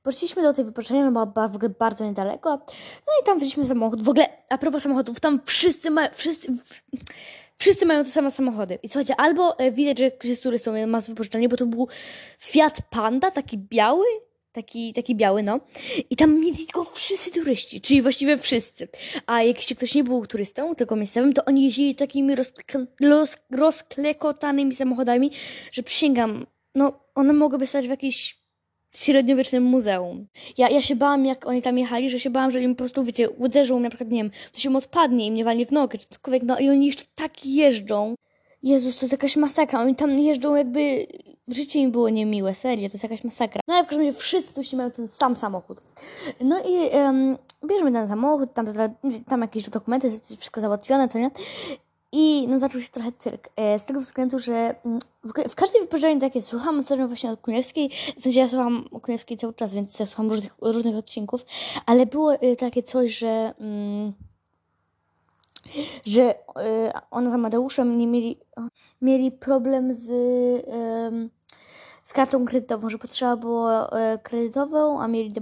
poszliśmy 0.03 0.43
do 0.43 0.53
tej 0.53 0.65
wypoczynki, 0.65 1.03
ona 1.03 1.27
była 1.27 1.49
w 1.49 1.57
ogóle 1.57 1.71
bardzo 1.79 2.05
niedaleko, 2.05 2.51
no 3.07 3.13
i 3.23 3.27
tam 3.27 3.37
wzięliśmy 3.37 3.65
samochód. 3.65 4.03
W 4.03 4.09
ogóle, 4.09 4.29
a 4.49 4.59
propos 4.59 4.83
samochodów, 4.83 5.21
tam 5.21 5.41
wszyscy 5.45 5.91
mają, 5.91 6.09
wszyscy, 6.13 6.57
wszyscy 7.59 7.87
mają 7.87 8.05
te 8.05 8.11
same 8.11 8.31
samochody. 8.31 8.79
I 8.83 8.89
słuchajcie, 8.89 9.15
albo 9.17 9.59
e, 9.59 9.71
widać, 9.71 9.99
że 9.99 10.11
ktoś 10.11 10.31
jest 10.31 10.43
turystą 10.43 10.87
ma 10.87 11.01
z 11.01 11.09
wypożyczalni, 11.09 11.49
bo 11.49 11.57
to 11.57 11.67
był 11.67 11.89
Fiat 12.39 12.79
Panda, 12.91 13.31
taki 13.31 13.59
biały, 13.59 14.07
taki, 14.53 14.93
taki 14.93 15.15
biały, 15.15 15.43
no. 15.43 15.61
I 16.11 16.17
tam 16.17 16.41
mieli 16.41 16.67
go 16.67 16.85
wszyscy 16.85 17.31
turyści, 17.31 17.81
czyli 17.81 18.03
właściwie 18.03 18.39
wszyscy. 18.39 18.89
A 19.27 19.43
jak 19.43 19.57
jeśli 19.57 19.77
ktoś 19.77 19.95
nie 19.95 20.05
był 20.05 20.27
turystą, 20.27 20.75
tylko 20.75 20.97
miejscowym, 20.97 21.33
to 21.33 21.45
oni 21.45 21.65
jeździli 21.65 21.95
takimi 21.95 22.37
rozkle- 22.37 22.87
roz, 23.01 23.37
rozklekotanymi 23.51 24.75
samochodami, 24.75 25.31
że 25.73 25.83
przysięgam, 25.83 26.47
no 26.75 26.93
one 27.15 27.33
mogłyby 27.33 27.67
stać 27.67 27.87
w 27.87 27.91
jakimś 27.91 28.42
średniowiecznym 28.97 29.63
muzeum. 29.63 30.27
Ja, 30.59 30.69
ja 30.69 30.83
się 30.83 30.97
bałam, 30.97 31.25
jak 31.27 31.47
oni 31.47 31.63
tam 31.63 31.79
jechali, 31.79 32.11
że 32.11 32.21
się 32.21 32.31
bałam, 32.31 32.51
że 32.51 32.63
im 32.63 32.75
po 32.75 32.79
prostu, 32.79 33.05
wiecie, 33.05 33.31
uderzą 33.31 33.75
mnie, 33.75 33.83
na 33.83 33.91
przykład, 33.91 34.11
nie 34.11 34.23
wiem, 34.23 34.33
coś 34.53 34.65
im 34.65 34.77
odpadnie 34.77 35.27
i 35.27 35.33
mnie 35.33 35.45
walnie 35.45 35.67
w 35.67 35.73
nogę, 35.73 35.99
czy 35.99 36.07
cokolwiek, 36.09 36.43
no 36.43 36.59
i 36.59 36.69
oni 36.69 36.87
jeszcze 36.87 37.05
tak 37.15 37.47
jeżdżą. 37.47 38.15
Jezus, 38.63 38.97
to 38.97 39.05
jest 39.05 39.13
jakaś 39.13 39.37
masakra. 39.37 39.81
Oni 39.81 39.95
tam 39.95 40.11
jeżdżą 40.19 40.55
jakby 40.55 41.07
życie 41.49 41.87
mi 41.87 41.93
było 41.93 42.09
niemiłe, 42.09 42.55
serio, 42.55 42.89
to 42.89 42.95
jest 42.95 43.03
jakaś 43.03 43.25
masakra. 43.25 43.61
No 43.69 43.75
ale 43.75 43.85
w 43.85 43.87
każdym 43.87 44.07
razie 44.07 44.19
wszyscy 44.19 44.55
tu 44.55 44.77
mają 44.77 44.91
ten 44.91 45.09
sam 45.09 45.37
samochód. 45.37 45.83
No 46.41 46.63
i 46.69 46.97
um, 46.97 47.39
bierzemy 47.67 47.93
ten 47.93 48.09
samochód, 48.09 48.53
tam, 48.53 48.67
tam, 48.67 48.95
tam 49.29 49.41
jakieś 49.41 49.71
dokumenty, 49.71 50.11
wszystko 50.39 50.61
załatwione, 50.61 51.09
to 51.09 51.19
nie? 51.19 51.31
I 52.13 52.49
no 52.49 52.59
zaczął 52.59 52.81
się 52.81 52.89
trochę 52.89 53.13
cyrk. 53.13 53.49
E, 53.57 53.79
z 53.79 53.85
tego 53.85 54.01
względu, 54.01 54.39
że 54.39 54.75
mm, 54.85 54.99
w, 55.25 55.51
w 55.51 55.55
każdej 55.55 55.81
wypożyczalni 55.81 56.21
takie 56.21 56.43
słucham 56.43 56.79
ostatnio 56.79 57.09
właśnie 57.09 57.31
od 57.31 57.41
Kuniewskiej, 57.41 57.91
w 58.19 58.23
sensie 58.23 58.41
ja 58.41 58.49
słucham 58.49 58.85
Kuniewskiej 59.03 59.37
cały 59.37 59.55
czas, 59.55 59.75
więc 59.75 59.99
ja 59.99 60.07
słucham 60.07 60.31
różnych, 60.31 60.55
różnych 60.61 60.97
odcinków, 60.97 61.45
ale 61.87 62.07
było 62.07 62.35
e, 62.35 62.57
takie 62.57 62.83
coś, 62.83 63.19
że... 63.19 63.55
Mm, 63.61 64.13
że 66.07 66.31
y, 66.31 66.35
ona 67.11 67.31
z 67.31 67.35
Amadeuszem 67.35 67.99
nie 67.99 68.07
mieli, 68.07 68.39
mieli 69.03 69.33
problem 69.33 69.95
z, 69.95 70.11
z 72.03 72.13
kartą 72.13 72.45
kredytową, 72.45 72.89
że 72.89 72.99
potrzeba 72.99 73.37
było 73.37 73.87
y, 73.87 74.19
kredytową, 74.23 75.01
a 75.01 75.09
mieli 75.09 75.33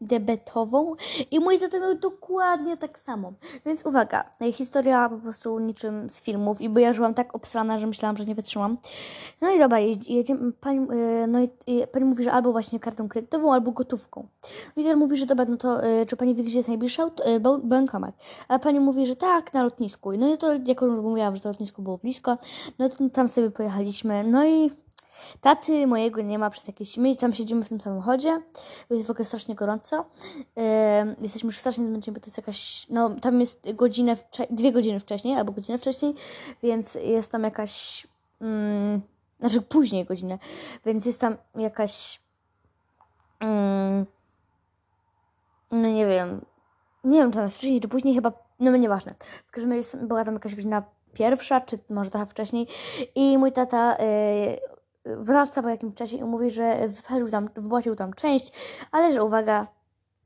debetową 0.00 0.94
i 1.30 1.40
mój 1.40 1.58
tata 1.58 1.78
miał 1.78 1.94
dokładnie 1.94 2.76
tak 2.76 2.98
samo. 2.98 3.32
Więc 3.66 3.86
uwaga, 3.86 4.24
historia 4.52 5.08
po 5.08 5.16
prostu 5.16 5.58
niczym 5.58 6.10
z 6.10 6.22
filmów 6.22 6.60
i 6.60 6.68
bo 6.68 6.80
ja 6.80 6.92
żyłam 6.92 7.14
tak 7.14 7.34
obsrana, 7.34 7.78
że 7.78 7.86
myślałam, 7.86 8.16
że 8.16 8.24
nie 8.24 8.34
wytrzymam. 8.34 8.78
No 9.40 9.50
i 9.50 9.58
dobra, 9.58 9.78
jedziemy, 10.08 10.52
pani, 10.52 10.86
no 11.28 11.40
i, 11.40 11.50
i 11.66 11.86
pani 11.92 12.04
mówi, 12.04 12.24
że 12.24 12.32
albo 12.32 12.52
właśnie 12.52 12.80
kartą 12.80 13.08
kredytową, 13.08 13.52
albo 13.52 13.70
gotówką. 13.70 14.26
No 14.76 14.82
i 14.82 14.84
teraz 14.84 14.98
mówi, 14.98 15.16
że 15.16 15.26
dobra, 15.26 15.44
no 15.48 15.56
to 15.56 15.80
czy 16.08 16.16
pani 16.16 16.34
wie, 16.34 16.44
gdzie 16.44 16.56
jest 16.56 16.68
najbliższy 16.68 17.02
bankomat? 17.62 18.14
A 18.48 18.58
pani 18.58 18.80
mówi, 18.80 19.06
że 19.06 19.16
tak, 19.16 19.54
na 19.54 19.62
lotnisku. 19.62 20.12
No 20.12 20.34
i 20.34 20.38
to, 20.38 20.52
jak 20.52 20.80
już 20.80 21.02
mówiłam, 21.02 21.36
że 21.36 21.42
to 21.42 21.48
lotnisko 21.48 21.82
było 21.82 21.98
blisko, 21.98 22.38
no 22.78 22.88
to 22.88 23.08
tam 23.12 23.28
sobie 23.28 23.50
pojechaliśmy. 23.50 24.24
No 24.24 24.46
i 24.46 24.70
Taty 25.40 25.86
mojego 25.86 26.22
nie 26.22 26.38
ma 26.38 26.50
przez 26.50 26.66
jakieś... 26.66 26.96
My 26.96 27.16
tam 27.16 27.32
siedzimy 27.32 27.64
w 27.64 27.68
tym 27.68 27.80
samochodzie, 27.80 28.42
jest 28.90 29.06
w 29.06 29.10
ogóle 29.10 29.24
strasznie 29.24 29.54
gorąco. 29.54 30.04
Yy, 30.36 30.62
jesteśmy 31.20 31.46
już 31.46 31.58
strasznie 31.58 31.84
zmęczeni, 31.84 32.14
bo 32.14 32.20
to 32.20 32.26
jest 32.26 32.36
jakaś... 32.36 32.86
No, 32.90 33.10
tam 33.20 33.40
jest 33.40 33.72
godzinę, 33.74 34.16
dwie 34.50 34.72
godziny 34.72 35.00
wcześniej, 35.00 35.36
albo 35.36 35.52
godzinę 35.52 35.78
wcześniej, 35.78 36.14
więc 36.62 36.94
jest 36.94 37.32
tam 37.32 37.42
jakaś... 37.42 38.06
Yy, 38.40 39.00
znaczy 39.40 39.62
później 39.62 40.04
godzinę, 40.04 40.38
więc 40.86 41.06
jest 41.06 41.20
tam 41.20 41.36
jakaś... 41.54 42.20
Yy, 43.42 44.06
no 45.70 45.90
nie 45.90 46.06
wiem... 46.06 46.44
Nie 47.04 47.18
wiem, 47.18 47.30
czy 47.30 47.36
tam 47.36 47.44
jest 47.44 47.56
wcześniej, 47.56 47.80
czy 47.80 47.88
później, 47.88 48.14
chyba... 48.14 48.32
No 48.60 48.76
nieważne. 48.76 49.14
W 49.46 49.50
każdym 49.50 49.72
razie 49.72 49.96
była 49.96 50.24
tam 50.24 50.34
jakaś 50.34 50.54
godzina 50.54 50.82
pierwsza, 51.12 51.60
czy 51.60 51.78
może 51.90 52.10
trochę 52.10 52.26
wcześniej 52.26 52.68
i 53.14 53.38
mój 53.38 53.52
tata... 53.52 53.96
Yy, 53.96 54.71
wraca 55.04 55.62
po 55.62 55.68
jakimś 55.68 55.94
czasie 55.94 56.16
i 56.16 56.24
mówi, 56.24 56.50
że 56.50 56.88
wypłacił 56.88 57.28
tam, 57.28 57.48
wypłacił 57.56 57.96
tam 57.96 58.14
część, 58.14 58.52
ale 58.92 59.12
że 59.12 59.24
uwaga, 59.24 59.66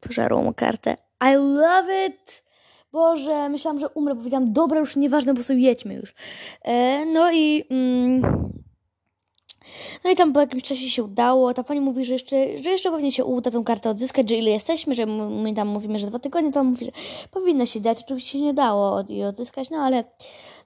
pożarło 0.00 0.42
mu 0.42 0.54
kartę. 0.54 0.96
I 1.20 1.34
love 1.34 2.06
it! 2.06 2.46
Boże, 2.92 3.48
myślałam, 3.48 3.80
że 3.80 3.88
umrę, 3.88 4.14
powiedziałam, 4.14 4.52
dobra, 4.52 4.80
już 4.80 4.96
nieważne, 4.96 5.34
bo 5.34 5.42
sobie 5.42 5.60
jedźmy 5.60 5.94
już. 5.94 6.14
E, 6.62 7.06
no 7.06 7.32
i... 7.32 7.64
Mm, 7.70 8.22
no 10.04 10.10
i 10.10 10.16
tam 10.16 10.32
po 10.32 10.40
jakimś 10.40 10.62
czasie 10.62 10.90
się 10.90 11.04
udało. 11.04 11.54
Ta 11.54 11.64
pani 11.64 11.80
mówi, 11.80 12.04
że 12.04 12.12
jeszcze, 12.12 12.58
że 12.58 12.70
jeszcze 12.70 12.90
pewnie 12.90 13.12
się 13.12 13.24
uda 13.24 13.50
tą 13.50 13.64
kartę 13.64 13.90
odzyskać, 13.90 14.28
że 14.28 14.34
ile 14.34 14.50
jesteśmy, 14.50 14.94
że 14.94 15.06
my 15.06 15.54
tam 15.54 15.68
mówimy, 15.68 15.98
że 15.98 16.06
dwa 16.06 16.18
tygodnie, 16.18 16.52
to 16.52 16.64
mówi, 16.64 16.84
że 16.84 16.92
powinno 17.30 17.66
się 17.66 17.80
dać. 17.80 18.02
Oczywiście 18.02 18.38
się 18.38 18.44
nie 18.44 18.54
dało 18.54 19.04
jej 19.08 19.24
odzyskać, 19.24 19.70
no 19.70 19.78
ale 19.78 20.04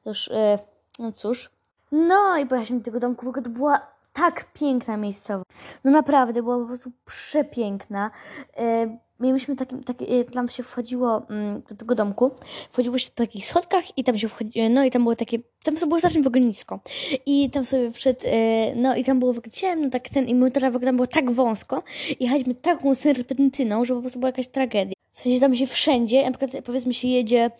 to 0.02 0.10
już, 0.10 0.28
e, 0.28 0.58
no 0.98 1.12
cóż. 1.12 1.50
No 1.92 2.38
i 2.38 2.46
pojechaliśmy 2.46 2.78
do 2.78 2.84
tego 2.84 3.00
domku, 3.00 3.26
w 3.26 3.28
ogóle 3.28 3.42
to 3.42 3.50
była 3.50 3.86
tak 4.20 4.52
piękna 4.52 4.96
miejscowość. 4.96 5.50
No 5.84 5.90
naprawdę, 5.90 6.42
była 6.42 6.58
po 6.58 6.66
prostu 6.66 6.90
przepiękna. 7.04 8.10
E, 8.56 8.96
mieliśmy 9.20 9.56
taki, 9.56 9.76
taki, 9.76 10.12
e, 10.12 10.24
tam 10.24 10.48
się 10.48 10.62
wchodziło 10.62 11.22
mm, 11.30 11.62
do 11.68 11.76
tego 11.76 11.94
domku, 11.94 12.30
wchodziło 12.72 12.98
się 12.98 13.10
po 13.10 13.16
takich 13.16 13.46
schodkach 13.46 13.98
i 13.98 14.04
tam 14.04 14.18
się 14.18 14.28
wchodziło, 14.28 14.68
no 14.68 14.84
i 14.84 14.90
tam 14.90 15.02
było 15.02 15.16
takie, 15.16 15.38
tam 15.62 15.74
było 15.74 15.98
strasznie 15.98 16.22
w 16.22 16.26
ogóle 16.26 16.44
nisko. 16.44 16.80
I 17.26 17.50
tam 17.50 17.64
sobie 17.64 17.90
przed, 17.90 18.24
e, 18.26 18.74
no 18.74 18.96
i 18.96 19.04
tam 19.04 19.18
było 19.18 19.32
w 19.32 19.38
ogóle 19.38 19.52
ciemno, 19.52 19.90
tak 19.90 20.08
ten, 20.08 20.28
i 20.28 20.34
mój 20.34 20.52
teraz 20.52 20.72
w 20.72 20.76
ogóle 20.76 20.88
tam 20.88 20.96
było 20.96 21.06
tak 21.06 21.30
wąsko 21.30 21.82
jechaliśmy 22.20 22.54
taką 22.54 22.94
serpentyną, 22.94 23.84
że 23.84 23.94
po 23.94 24.00
prostu 24.00 24.18
była 24.18 24.28
jakaś 24.28 24.48
tragedia. 24.48 24.94
W 25.12 25.20
sensie 25.20 25.40
tam 25.40 25.54
się 25.54 25.66
wszędzie, 25.66 26.30
na 26.30 26.38
przykład 26.38 26.64
powiedzmy 26.64 26.94
się 26.94 27.08
jedzie 27.08 27.50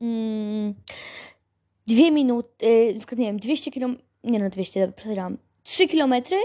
mm, 0.00 0.74
dwie 1.86 2.10
minuty, 2.10 2.98
nie 3.16 3.26
wiem, 3.26 3.38
200 3.38 3.70
km, 3.70 3.96
nie 4.24 4.38
no 4.38 4.50
200, 4.50 4.92
przepraszam, 4.96 5.38
3 5.68 5.88
kilometry, 5.88 6.36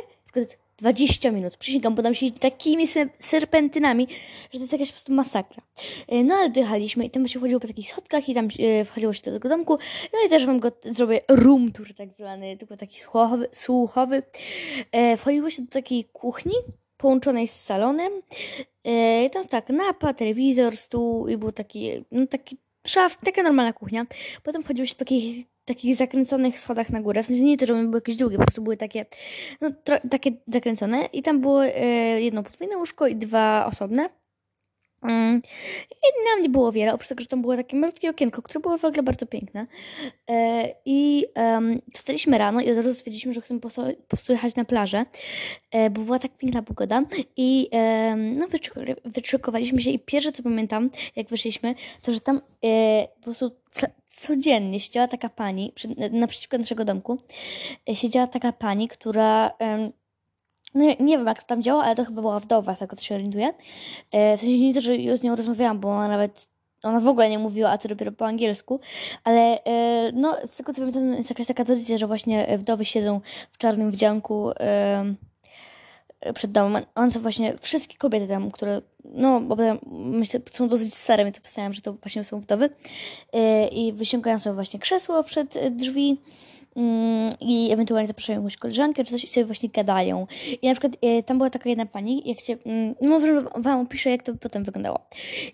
20 0.77 1.31
minut. 1.31 1.57
Przysięgam, 1.57 1.95
bo 1.95 2.03
tam 2.03 2.15
się 2.15 2.31
takimi 2.31 2.87
serpentynami, 3.19 4.07
że 4.43 4.49
to 4.51 4.57
jest 4.59 4.71
jakaś 4.71 4.87
po 4.87 4.93
prostu 4.93 5.13
masakra. 5.13 5.63
E, 6.07 6.23
no 6.23 6.35
ale 6.35 6.49
dojechaliśmy 6.49 7.05
i 7.05 7.09
tam 7.09 7.27
się 7.27 7.39
chodziło 7.39 7.59
po 7.59 7.67
takich 7.67 7.87
schodkach 7.87 8.29
i 8.29 8.33
tam 8.33 8.47
e, 8.59 8.85
wchodziło 8.85 9.13
się 9.13 9.21
do 9.21 9.31
tego 9.31 9.49
domku. 9.49 9.77
No 10.13 10.19
i 10.25 10.29
też 10.29 10.45
wam 10.45 10.59
go 10.59 10.71
zrobię 10.85 11.21
room 11.29 11.71
tour 11.71 11.93
tak 11.93 12.13
zwany, 12.13 12.57
tylko 12.57 12.77
taki 12.77 12.99
słuchowy. 12.99 13.49
słuchowy. 13.51 14.23
E, 14.91 15.17
wchodziło 15.17 15.49
się 15.49 15.61
do 15.61 15.71
takiej 15.71 16.05
kuchni 16.05 16.55
połączonej 16.97 17.47
z 17.47 17.61
salonem. 17.61 18.13
I 19.25 19.29
tam 19.33 19.39
jest 19.39 19.51
tak, 19.51 19.69
napa, 19.69 20.13
telewizor, 20.13 20.77
stół 20.77 21.27
i 21.27 21.37
był 21.37 21.51
taki, 21.51 21.91
no 22.11 22.27
taki 22.27 22.57
szaf, 22.87 23.17
taka 23.25 23.43
normalna 23.43 23.73
kuchnia. 23.73 24.05
Potem 24.43 24.63
wchodziło 24.63 24.85
się 24.85 24.95
po 24.95 24.99
takich 24.99 25.45
takich 25.65 25.95
zakręconych 25.95 26.59
schodach 26.59 26.89
na 26.89 27.01
górę. 27.01 27.23
W 27.23 27.27
sensie 27.27 27.43
nie 27.43 27.57
to, 27.57 27.65
że 27.65 27.73
były 27.73 27.97
jakieś 27.97 28.15
długie, 28.15 28.37
po 28.37 28.43
prostu 28.43 28.61
były 28.61 28.77
takie, 28.77 29.05
no, 29.61 29.69
takie 30.11 30.31
zakręcone. 30.47 31.05
I 31.05 31.23
tam 31.23 31.41
było 31.41 31.65
e, 31.65 32.21
jedno 32.21 32.43
podwójne 32.43 32.77
łóżko 32.77 33.07
i 33.07 33.15
dwa 33.15 33.65
osobne. 33.65 34.22
Mm. 35.03 35.41
I 35.91 36.29
nam 36.29 36.41
nie 36.41 36.49
było 36.49 36.71
wiele, 36.71 36.93
oprócz 36.93 37.07
tego, 37.07 37.21
że 37.21 37.27
tam 37.27 37.41
było 37.41 37.55
takie 37.55 37.77
malutkie 37.77 38.09
okienko, 38.09 38.41
które 38.41 38.59
było 38.59 38.77
w 38.77 38.85
ogóle 38.85 39.03
bardzo 39.03 39.25
piękne. 39.25 39.67
E, 40.29 40.69
I 40.85 41.25
wstaliśmy 41.93 42.37
rano 42.37 42.61
i 42.61 42.71
od 42.71 42.77
razu 42.77 42.93
stwierdziliśmy, 42.93 43.33
że 43.33 43.41
chcemy 43.41 43.59
po 43.59 43.69
prostu 44.07 44.31
jechać 44.31 44.55
na 44.55 44.65
plażę, 44.65 45.05
e, 45.71 45.89
bo 45.89 46.01
była 46.01 46.19
tak 46.19 46.37
piękna 46.37 46.63
pogoda. 46.63 47.03
I 47.37 47.69
no, 48.37 48.47
wyczekowaliśmy 49.05 49.81
się 49.81 49.89
i 49.89 49.99
pierwsze, 49.99 50.31
co 50.31 50.43
pamiętam, 50.43 50.89
jak 51.15 51.27
wyszliśmy, 51.27 51.75
to, 52.01 52.11
że 52.11 52.19
tam 52.19 52.41
e, 52.65 53.07
po 53.15 53.23
prostu 53.23 53.51
codziennie 54.05 54.79
siedziała 54.79 55.07
taka 55.07 55.29
pani, 55.29 55.73
naprzeciwko 56.11 56.57
naszego 56.57 56.85
domku, 56.85 57.17
siedziała 57.93 58.27
taka 58.27 58.51
pani, 58.51 58.87
która 58.87 59.51
nie, 60.75 60.95
nie 60.95 61.17
wiem 61.17 61.27
jak 61.27 61.43
tam 61.43 61.63
działa, 61.63 61.83
ale 61.83 61.95
to 61.95 62.05
chyba 62.05 62.21
była 62.21 62.39
wdowa, 62.39 62.75
tak 62.75 62.95
to 62.95 63.01
się 63.01 63.15
orientuję. 63.15 63.53
E, 64.11 64.37
w 64.37 64.41
sensie 64.41 64.59
nie 64.59 64.73
to, 64.73 64.81
że 64.81 65.17
z 65.17 65.23
nią 65.23 65.35
rozmawiałam, 65.35 65.79
bo 65.79 65.89
ona 65.89 66.07
nawet, 66.07 66.47
ona 66.83 66.99
w 66.99 67.07
ogóle 67.07 67.29
nie 67.29 67.39
mówiła, 67.39 67.69
a 67.69 67.77
to 67.77 67.87
dopiero 67.87 68.11
po 68.11 68.25
angielsku, 68.25 68.79
ale 69.23 69.63
e, 69.63 70.11
no 70.11 70.37
z 70.45 70.55
tego 70.55 70.73
co 70.73 70.79
pamiętam 70.79 71.13
jest 71.13 71.29
jakaś 71.29 71.47
taka 71.47 71.65
tradycja, 71.65 71.97
że 71.97 72.07
właśnie 72.07 72.57
wdowy 72.57 72.85
siedzą 72.85 73.21
w 73.51 73.57
czarnym 73.57 73.91
wdzianku 73.91 74.51
przed 76.33 76.51
domem. 76.51 76.85
One 76.95 77.11
są 77.11 77.19
właśnie 77.19 77.57
wszystkie 77.61 77.97
kobiety 77.97 78.27
tam, 78.27 78.51
które, 78.51 78.81
no, 79.05 79.41
bo 79.41 79.55
myślę, 79.91 80.39
są 80.51 80.67
dosyć 80.67 80.95
stare, 80.95 81.23
więc 81.23 81.39
pisałam, 81.39 81.73
że 81.73 81.81
to 81.81 81.93
właśnie 81.93 82.23
są 82.23 82.39
wdowy 82.39 82.69
e, 83.33 83.67
i 83.67 83.93
wysiągają 83.93 84.39
sobie 84.39 84.53
właśnie 84.53 84.79
krzesło 84.79 85.23
przed 85.23 85.57
drzwi 85.71 86.17
i 87.39 87.69
ewentualnie 87.71 88.07
zapraszają 88.07 88.39
jakąś 88.39 88.57
koleżankę, 88.57 89.03
czy 89.03 89.11
coś 89.11 89.23
i 89.23 89.27
sobie 89.27 89.45
właśnie 89.45 89.69
gadają. 89.69 90.27
I 90.61 90.67
na 90.67 90.73
przykład 90.73 90.93
e, 91.01 91.23
tam 91.23 91.37
była 91.37 91.49
taka 91.49 91.69
jedna 91.69 91.85
pani, 91.85 92.23
jak 92.25 92.39
się, 92.39 92.57
mm, 92.65 92.95
no 93.01 93.09
może 93.09 93.41
wam 93.41 93.79
opiszę, 93.79 94.09
jak 94.09 94.23
to 94.23 94.35
potem 94.35 94.63
wyglądało. 94.63 94.99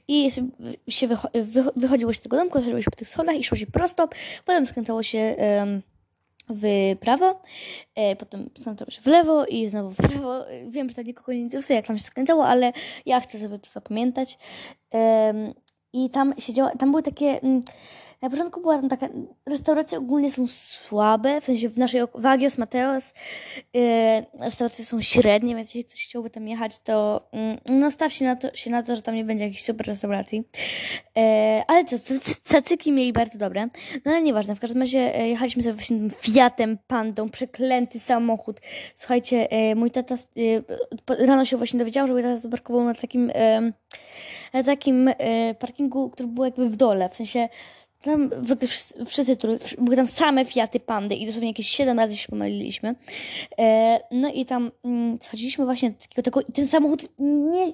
I 0.07 0.31
się 0.89 1.07
wychodziło 1.75 2.13
się 2.13 2.19
z 2.19 2.21
tego 2.21 2.37
domku, 2.37 2.59
chodziło 2.59 2.81
się 2.81 2.91
po 2.91 2.97
tych 2.97 3.09
schodach 3.09 3.35
i 3.35 3.43
szło 3.43 3.57
się 3.57 3.67
prosto, 3.67 4.09
potem 4.45 4.67
skręcało 4.67 5.03
się 5.03 5.35
w 6.49 6.95
prawo, 6.99 7.41
e, 7.95 8.15
potem 8.15 8.49
skręcało 8.59 8.91
się 8.91 9.01
w 9.01 9.05
lewo 9.05 9.45
i 9.45 9.67
znowu 9.67 9.89
w 9.89 9.95
prawo. 9.95 10.45
Wiem, 10.69 10.89
że 10.89 10.95
to 10.95 11.01
nikogo 11.01 11.33
nie 11.33 11.39
interesuje, 11.39 11.77
jak 11.77 11.85
tam 11.85 11.97
się 11.97 12.03
skręcało, 12.03 12.47
ale 12.47 12.73
ja 13.05 13.19
chcę 13.19 13.39
sobie 13.39 13.59
to 13.59 13.69
zapamiętać. 13.69 14.37
I 15.93 16.09
tam 16.09 16.33
siedziała, 16.37 16.69
tam 16.69 16.91
były 16.91 17.03
takie 17.03 17.41
mm, 17.41 17.61
na 18.21 18.29
początku 18.29 18.61
była 18.61 18.77
tam 18.77 18.89
taka, 18.89 19.07
restauracje 19.45 19.97
ogólnie 19.97 20.31
są 20.31 20.47
słabe, 20.47 21.41
w 21.41 21.45
sensie 21.45 21.69
w 21.69 21.77
naszej, 21.77 22.01
w 22.15 22.25
Agios 22.25 22.57
Mateos 22.57 23.13
yy, 23.73 23.81
restauracje 24.39 24.85
są 24.85 25.01
średnie, 25.01 25.55
więc 25.55 25.67
jeśli 25.67 25.85
ktoś 25.85 26.05
chciałby 26.05 26.29
tam 26.29 26.47
jechać, 26.47 26.79
to 26.79 27.27
yy, 27.67 27.75
no 27.79 27.91
staw 27.91 28.13
się 28.13 28.25
na, 28.25 28.35
to, 28.35 28.55
się 28.55 28.69
na 28.69 28.83
to, 28.83 28.95
że 28.95 29.01
tam 29.01 29.15
nie 29.15 29.23
będzie 29.23 29.43
jakichś 29.43 29.63
super 29.63 29.87
restauracji. 29.87 30.43
Yy, 31.15 31.23
ale 31.67 31.85
to 31.85 31.95
cacyki 32.43 32.91
mieli 32.91 33.13
bardzo 33.13 33.37
dobre. 33.37 33.67
No 34.05 34.11
ale 34.11 34.21
nieważne, 34.21 34.55
w 34.55 34.59
każdym 34.59 34.81
razie 34.81 34.99
yy, 34.99 35.27
jechaliśmy 35.27 35.63
sobie 35.63 35.73
właśnie 35.73 35.97
tym 35.97 36.09
Fiatem 36.09 36.77
Pandą, 36.87 37.29
przeklęty 37.29 37.99
samochód. 37.99 38.59
Słuchajcie, 38.95 39.47
yy, 39.51 39.75
mój 39.75 39.91
tata 39.91 40.15
yy, 40.35 40.63
rano 41.09 41.45
się 41.45 41.57
właśnie 41.57 41.79
dowiedział, 41.79 42.07
że 42.07 42.13
mój 42.13 42.23
tata 42.23 42.37
zaparkował 42.37 42.83
na 42.83 42.93
takim, 42.93 43.31
na 44.53 44.63
takim 44.63 45.09
parkingu, 45.59 46.09
który 46.09 46.29
był 46.29 46.45
jakby 46.45 46.69
w 46.69 46.75
dole, 46.75 47.09
w 47.09 47.15
sensie 47.15 47.49
tam 48.01 48.29
w 48.29 48.51
ogóle 48.51 48.67
wszyscy, 49.05 49.37
były 49.77 49.95
tam 49.95 50.07
same 50.07 50.45
Fiaty 50.45 50.79
Pandy 50.79 51.15
i 51.15 51.25
dosłownie 51.25 51.47
jakieś 51.47 51.69
7 51.69 51.99
razy 51.99 52.17
się 52.17 52.27
pomyliliśmy. 52.27 52.95
E, 53.59 53.99
no 54.11 54.31
i 54.31 54.45
tam 54.45 54.71
mm, 54.83 55.17
schodziliśmy 55.21 55.65
właśnie 55.65 55.89
do 55.89 55.97
takiego 55.99 56.21
tego 56.21 56.41
i 56.41 56.51
ten 56.51 56.67
samochód 56.67 57.09
nie, 57.19 57.73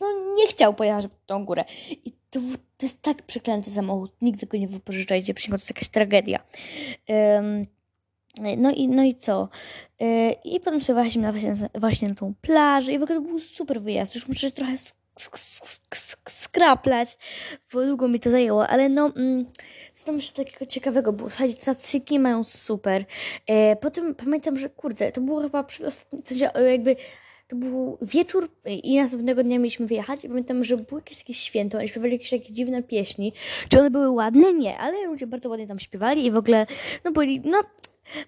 no, 0.00 0.06
nie 0.36 0.48
chciał 0.48 0.74
pojechać 0.74 1.06
w 1.06 1.26
tą 1.26 1.44
górę. 1.44 1.64
I 2.04 2.12
to, 2.30 2.40
to 2.76 2.86
jest 2.86 3.02
tak 3.02 3.22
przeklęty 3.22 3.70
samochód, 3.70 4.12
nigdy 4.22 4.46
go 4.46 4.58
nie 4.58 4.68
wypożyczajcie, 4.68 5.34
przyjmą, 5.34 5.56
to 5.56 5.60
jest 5.60 5.70
jakaś 5.70 5.88
tragedia. 5.88 6.38
No 8.58 8.70
i, 8.70 8.88
no 8.88 9.04
i 9.04 9.14
co? 9.14 9.48
E, 10.00 10.30
I 10.30 10.60
potem 10.60 10.80
właśnie 10.80 11.22
na, 11.22 11.32
właśnie, 11.32 11.56
właśnie 11.74 12.08
na 12.08 12.14
tą 12.14 12.34
plażę 12.40 12.92
i 12.92 12.98
w 12.98 13.02
ogóle 13.02 13.20
był 13.20 13.40
super 13.40 13.82
wyjazd. 13.82 14.14
Już 14.14 14.28
muszę 14.28 14.50
trochę 14.50 14.76
skraplać, 16.28 17.18
bo 17.72 17.86
długo 17.86 18.08
mi 18.08 18.20
to 18.20 18.30
zajęło, 18.30 18.68
ale 18.68 18.88
no, 18.88 19.12
mm, 19.16 19.46
co 19.94 20.06
tam 20.06 20.16
jeszcze 20.16 20.44
takiego 20.44 20.66
ciekawego 20.66 21.12
było? 21.12 21.30
Słuchajcie, 21.30 21.62
tacyki 21.64 22.18
mają 22.18 22.44
super. 22.44 23.04
E, 23.46 23.76
potem 23.76 24.14
pamiętam, 24.14 24.58
że 24.58 24.68
kurde, 24.68 25.12
to 25.12 25.20
było 25.20 25.40
chyba 25.40 25.64
przedostatni, 25.64 26.22
w 26.22 26.28
sensie 26.28 26.52
e, 26.54 26.72
jakby 26.72 26.96
to 27.48 27.56
był 27.56 27.98
wieczór 28.02 28.50
i 28.64 28.96
następnego 28.96 29.42
dnia 29.42 29.58
mieliśmy 29.58 29.86
wyjechać 29.86 30.24
i 30.24 30.28
pamiętam, 30.28 30.64
że 30.64 30.76
było 30.76 30.98
jakieś 30.98 31.18
takie 31.18 31.34
święto, 31.34 31.78
oni 31.78 31.88
śpiewali 31.88 32.12
jakieś 32.12 32.30
takie 32.30 32.52
dziwne 32.52 32.82
pieśni. 32.82 33.32
Czy 33.68 33.78
one 33.78 33.90
były 33.90 34.10
ładne? 34.10 34.52
Nie, 34.54 34.78
ale 34.78 35.06
ludzie 35.06 35.26
bardzo 35.26 35.48
ładnie 35.48 35.66
tam 35.66 35.78
śpiewali 35.78 36.26
i 36.26 36.30
w 36.30 36.36
ogóle, 36.36 36.66
no 37.04 37.12
byli, 37.12 37.40
no 37.40 37.62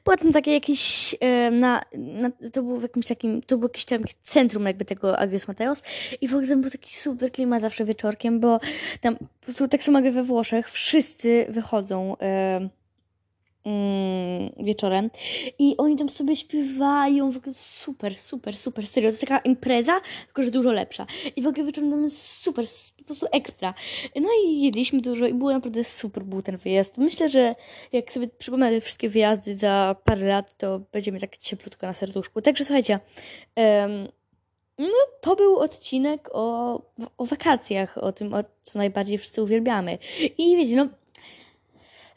tam 0.05 0.33
takie 0.33 0.53
jakieś, 0.53 1.15
e, 1.21 1.51
na, 1.51 1.83
na, 1.95 2.31
to 2.53 2.63
było 2.63 2.79
w 2.79 2.83
jakimś 2.83 3.07
takim, 3.07 3.43
to 3.43 3.59
było 3.59 3.69
jakieś 3.69 3.85
tam 3.85 3.99
centrum 4.21 4.67
jakby 4.67 4.85
tego 4.85 5.19
Agios 5.19 5.49
Mateos. 5.49 5.83
I 6.21 6.29
w 6.29 6.35
ogóle 6.35 6.57
był 6.57 6.71
taki 6.71 6.97
super 6.97 7.33
klimat 7.33 7.63
zawsze 7.63 7.85
wieczorkiem, 7.85 8.41
bo 8.41 8.61
tam 9.01 9.17
po 9.17 9.45
prostu 9.45 9.69
tak 9.69 9.83
samo 9.83 10.01
jak 10.01 10.15
we 10.15 10.23
Włoszech, 10.23 10.71
wszyscy 10.71 11.47
wychodzą 11.49 12.17
mm, 12.17 12.71
wieczorem 14.57 15.11
i 15.59 15.77
oni 15.77 15.97
tam 15.97 16.09
sobie 16.09 16.37
śpiewają, 16.37 17.33
w 17.33 17.37
ogóle 17.37 17.55
super, 17.55 18.19
super, 18.19 18.57
super, 18.57 18.87
serio, 18.87 19.09
to 19.09 19.13
jest 19.13 19.21
taka 19.21 19.39
impreza, 19.39 20.01
tylko 20.27 20.43
że 20.43 20.51
dużo 20.51 20.73
lepsza 20.73 21.07
i 21.37 21.43
w 21.43 21.47
ogóle 21.47 21.67
wieczorem 21.67 22.11
super, 22.11 22.65
po 22.99 23.05
prostu 23.05 23.27
ekstra. 23.33 23.75
No 24.17 24.29
i 24.45 24.61
jedliśmy 24.61 25.01
dużo 25.01 25.27
i 25.27 25.35
było 25.35 25.53
naprawdę 25.53 25.85
super 25.85 26.25
był 26.25 26.43
ten 26.43 26.57
wyjazd. 26.57 26.99
Myślę, 26.99 27.29
że 27.29 27.55
jak 27.93 28.13
sobie 28.13 28.29
przypomnę 28.29 28.71
te 28.71 28.81
wszystkie 28.81 29.09
wyjazdy 29.09 29.57
za 29.57 29.97
parę 30.05 30.27
lat, 30.27 30.57
to 30.59 30.81
będziemy 30.93 31.21
tak 31.21 31.37
cieplutko 31.37 31.87
na 31.87 31.95
serduszku. 31.95 32.43
Także 32.43 32.65
słuchajcie, 32.65 33.01
em, 33.57 34.09
no 34.79 34.89
to 35.21 35.37
był 35.37 35.59
odcinek 35.59 36.29
o, 36.33 36.75
o 37.19 37.27
wakacjach, 37.27 37.99
o 37.99 38.13
tym, 38.13 38.35
o 38.35 38.45
co 38.63 38.79
najbardziej 38.79 39.19
wszyscy 39.19 39.43
uwielbiamy. 39.43 39.99
I 40.39 40.57
wiecie, 40.57 40.77
no 40.77 40.89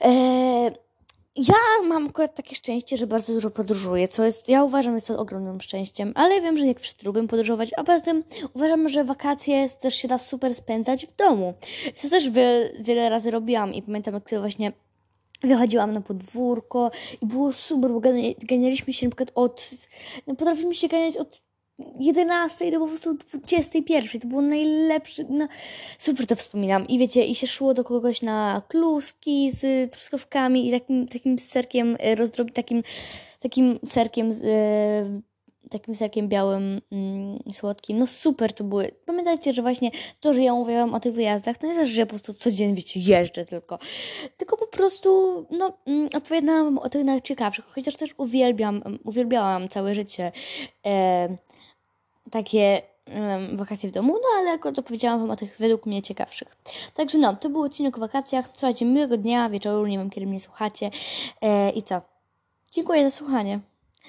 e, 0.01 0.82
ja 1.35 1.55
mam 1.83 2.07
akurat 2.07 2.35
takie 2.35 2.55
szczęście, 2.55 2.97
że 2.97 3.07
bardzo 3.07 3.33
dużo 3.33 3.49
podróżuję, 3.49 4.07
co 4.07 4.25
jest, 4.25 4.49
ja 4.49 4.63
uważam, 4.63 4.93
jest 4.93 5.07
to 5.07 5.19
ogromnym 5.19 5.61
szczęściem, 5.61 6.11
ale 6.15 6.41
wiem, 6.41 6.57
że 6.57 6.65
nie 6.65 6.75
wszyscy 6.75 7.05
lubią 7.05 7.27
podróżować, 7.27 7.71
a 7.77 7.83
poza 7.83 8.05
tym 8.05 8.23
uważam, 8.53 8.89
że 8.89 9.03
wakacje 9.03 9.65
też 9.69 9.95
się 9.95 10.07
da 10.07 10.17
super 10.17 10.55
spędzać 10.55 11.05
w 11.05 11.15
domu, 11.15 11.53
co 11.95 12.09
też 12.09 12.29
wiele, 12.29 12.69
wiele 12.79 13.09
razy 13.09 13.31
robiłam 13.31 13.73
i 13.73 13.81
pamiętam, 13.81 14.13
jak 14.13 14.39
właśnie 14.39 14.71
wychodziłam 15.43 15.93
na 15.93 16.01
podwórko 16.01 16.91
i 17.21 17.25
było 17.25 17.53
super, 17.53 17.91
bo 17.91 17.99
gani- 17.99 18.35
ganialiśmy 18.43 18.93
się 18.93 19.05
na 19.05 19.09
przykład 19.09 19.31
od, 19.35 19.69
no 20.27 20.35
potrafiliśmy 20.35 20.75
się 20.75 20.87
ganiać 20.87 21.17
od 21.17 21.41
11 21.99 22.71
do 22.71 22.79
po 22.79 22.87
prostu 22.87 23.13
21. 23.13 24.21
To 24.21 24.27
było 24.27 24.41
najlepsze. 24.41 25.23
No, 25.29 25.47
super 25.97 26.27
to 26.27 26.35
wspominam. 26.35 26.87
I 26.87 26.99
wiecie, 26.99 27.25
i 27.25 27.35
się 27.35 27.47
szło 27.47 27.73
do 27.73 27.83
kogoś 27.83 28.21
na 28.21 28.61
kluski 28.67 29.51
z 29.51 29.91
truskawkami 29.91 30.67
i 30.67 30.71
takim, 30.71 31.07
takim 31.07 31.39
serkiem 31.39 31.97
e, 31.99 32.15
rozdrobi, 32.15 32.53
takim, 32.53 32.83
takim 33.39 33.79
serkiem 33.85 34.31
e, 34.43 35.21
takim 35.73 35.95
serkiem 35.95 36.27
białym, 36.27 36.81
mm, 36.91 37.39
słodkim. 37.53 37.97
No 37.97 38.07
super 38.07 38.53
to 38.53 38.63
były. 38.63 38.91
Pamiętajcie, 39.05 39.53
że 39.53 39.61
właśnie 39.61 39.91
to, 40.19 40.33
że 40.33 40.43
ja 40.43 40.53
mówiłam 40.53 40.93
o 40.93 40.99
tych 40.99 41.13
wyjazdach, 41.13 41.57
to 41.57 41.67
nie 41.67 41.73
znaczy, 41.73 41.89
że 41.89 41.99
ja 41.99 42.05
po 42.05 42.09
prostu 42.09 42.33
codziennie, 42.33 42.75
wiecie, 42.75 42.99
jeżdżę 42.99 43.45
tylko. 43.45 43.79
Tylko 44.37 44.57
po 44.57 44.67
prostu, 44.67 45.09
no, 45.51 45.77
mm, 45.85 46.09
opowiadałam 46.15 46.77
o 46.77 46.89
tych 46.89 47.03
najciekawszych, 47.03 47.65
chociaż 47.65 47.95
też 47.95 48.13
uwielbiam, 48.17 48.75
mm, 48.85 48.99
uwielbiałam 49.03 49.67
całe 49.67 49.95
życie 49.95 50.31
e, 50.85 51.35
takie 52.31 52.81
em, 53.05 53.57
wakacje 53.57 53.89
w 53.89 53.93
domu, 53.93 54.13
no 54.13 54.39
ale 54.39 54.51
akurat 54.51 54.79
opowiedziałam 54.79 55.19
Wam 55.19 55.31
o 55.31 55.36
tych 55.36 55.55
według 55.59 55.86
mnie 55.86 56.01
ciekawszych. 56.01 56.55
Także 56.93 57.17
no, 57.17 57.36
to 57.36 57.49
był 57.49 57.62
odcinek 57.62 57.97
o 57.97 57.99
wakacjach. 57.99 58.49
Słuchajcie, 58.53 58.86
miłego 58.86 59.17
dnia, 59.17 59.49
wieczoru, 59.49 59.88
nie 59.88 59.97
wiem 59.97 60.09
kiedy 60.09 60.27
mnie 60.27 60.39
słuchacie. 60.39 60.91
E, 61.41 61.69
I 61.69 61.83
co? 61.83 62.01
Dziękuję 62.71 63.09
za 63.09 63.17
słuchanie. 63.17 63.59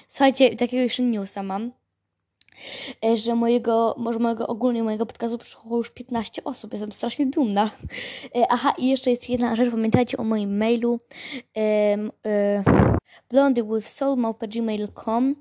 Słuchajcie, 0.07 0.55
takiego 0.55 0.83
jeszcze 0.83 1.03
newsa 1.03 1.43
mam, 1.43 1.71
że 3.15 3.35
mojego, 3.35 3.95
może 3.97 4.19
mojego, 4.19 4.47
ogólnie 4.47 4.83
mojego 4.83 5.05
podcastu 5.05 5.37
przesłuchało 5.37 5.77
już 5.77 5.91
15 5.91 6.43
osób. 6.43 6.71
Jestem 6.71 6.91
strasznie 6.91 7.25
dumna. 7.25 7.69
E, 8.35 8.45
aha, 8.49 8.73
i 8.77 8.89
jeszcze 8.89 9.09
jest 9.09 9.29
jedna 9.29 9.55
rzecz, 9.55 9.71
pamiętajcie 9.71 10.17
o 10.17 10.23
moim 10.23 10.57
mailu. 10.57 10.99
em, 11.55 12.11
e, 12.25 12.63
blondywithsoul.gmail.com 13.29 15.35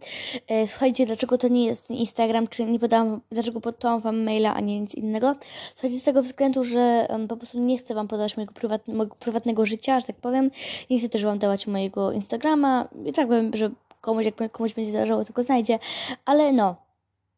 E, 0.49 0.67
Słuchajcie, 0.67 1.07
dlaczego 1.07 1.39
to 1.39 1.49
nie 1.49 1.67
jest 1.67 1.91
Instagram, 1.91 2.49
czy 2.49 2.65
nie 2.65 2.79
podałam, 2.79 3.21
dlaczego 3.31 3.61
podałam 3.61 4.01
wam 4.01 4.23
maila, 4.23 4.55
a 4.55 4.61
nie 4.61 4.81
nic 4.81 4.95
innego? 4.95 5.35
Słuchajcie, 5.73 5.99
z 5.99 6.05
tego 6.05 6.23
względu, 6.23 6.65
że 6.65 7.07
um, 7.11 7.29
po 7.29 7.37
prostu 7.37 7.59
nie 7.59 7.79
chcę 7.79 7.95
wam 7.95 8.09
podać 8.09 8.37
mojego, 8.37 8.53
prywat, 8.53 8.89
mojego 8.89 9.17
prywatnego 9.17 9.67
życia, 9.67 10.01
że 10.01 10.07
tak 10.07 10.17
powiem. 10.17 10.51
Nie 10.91 10.99
chcę 10.99 11.09
też 11.09 11.25
wam 11.25 11.39
dawać 11.39 11.67
mojego 11.67 12.13
Instagrama. 12.13 12.89
I 13.07 13.13
tak 13.13 13.27
powiem, 13.27 13.51
że 13.55 13.71
komuś, 14.01 14.25
jak 14.25 14.53
komuś 14.53 14.75
będzie 14.75 14.93
zależało, 14.93 15.25
go 15.35 15.43
znajdzie. 15.43 15.79
Ale 16.25 16.53
no, 16.53 16.77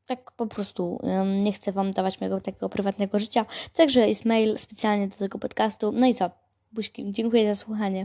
tak 0.06 0.32
po 0.32 0.46
prostu 0.46 1.00
nie 1.42 1.52
chcę 1.52 1.72
wam 1.72 1.90
dawać 1.90 2.20
mojego 2.20 2.40
takiego 2.40 2.68
prywatnego 2.68 3.18
życia. 3.18 3.46
Także 3.76 4.08
jest 4.08 4.24
mail 4.24 4.58
specjalnie 4.58 5.08
do 5.08 5.16
tego 5.16 5.38
podcastu. 5.38 5.92
No 5.92 6.06
i 6.06 6.14
co? 6.14 6.30
Buźki, 6.72 7.12
dziękuję 7.12 7.54
za 7.54 7.64
słuchanie. 7.64 8.04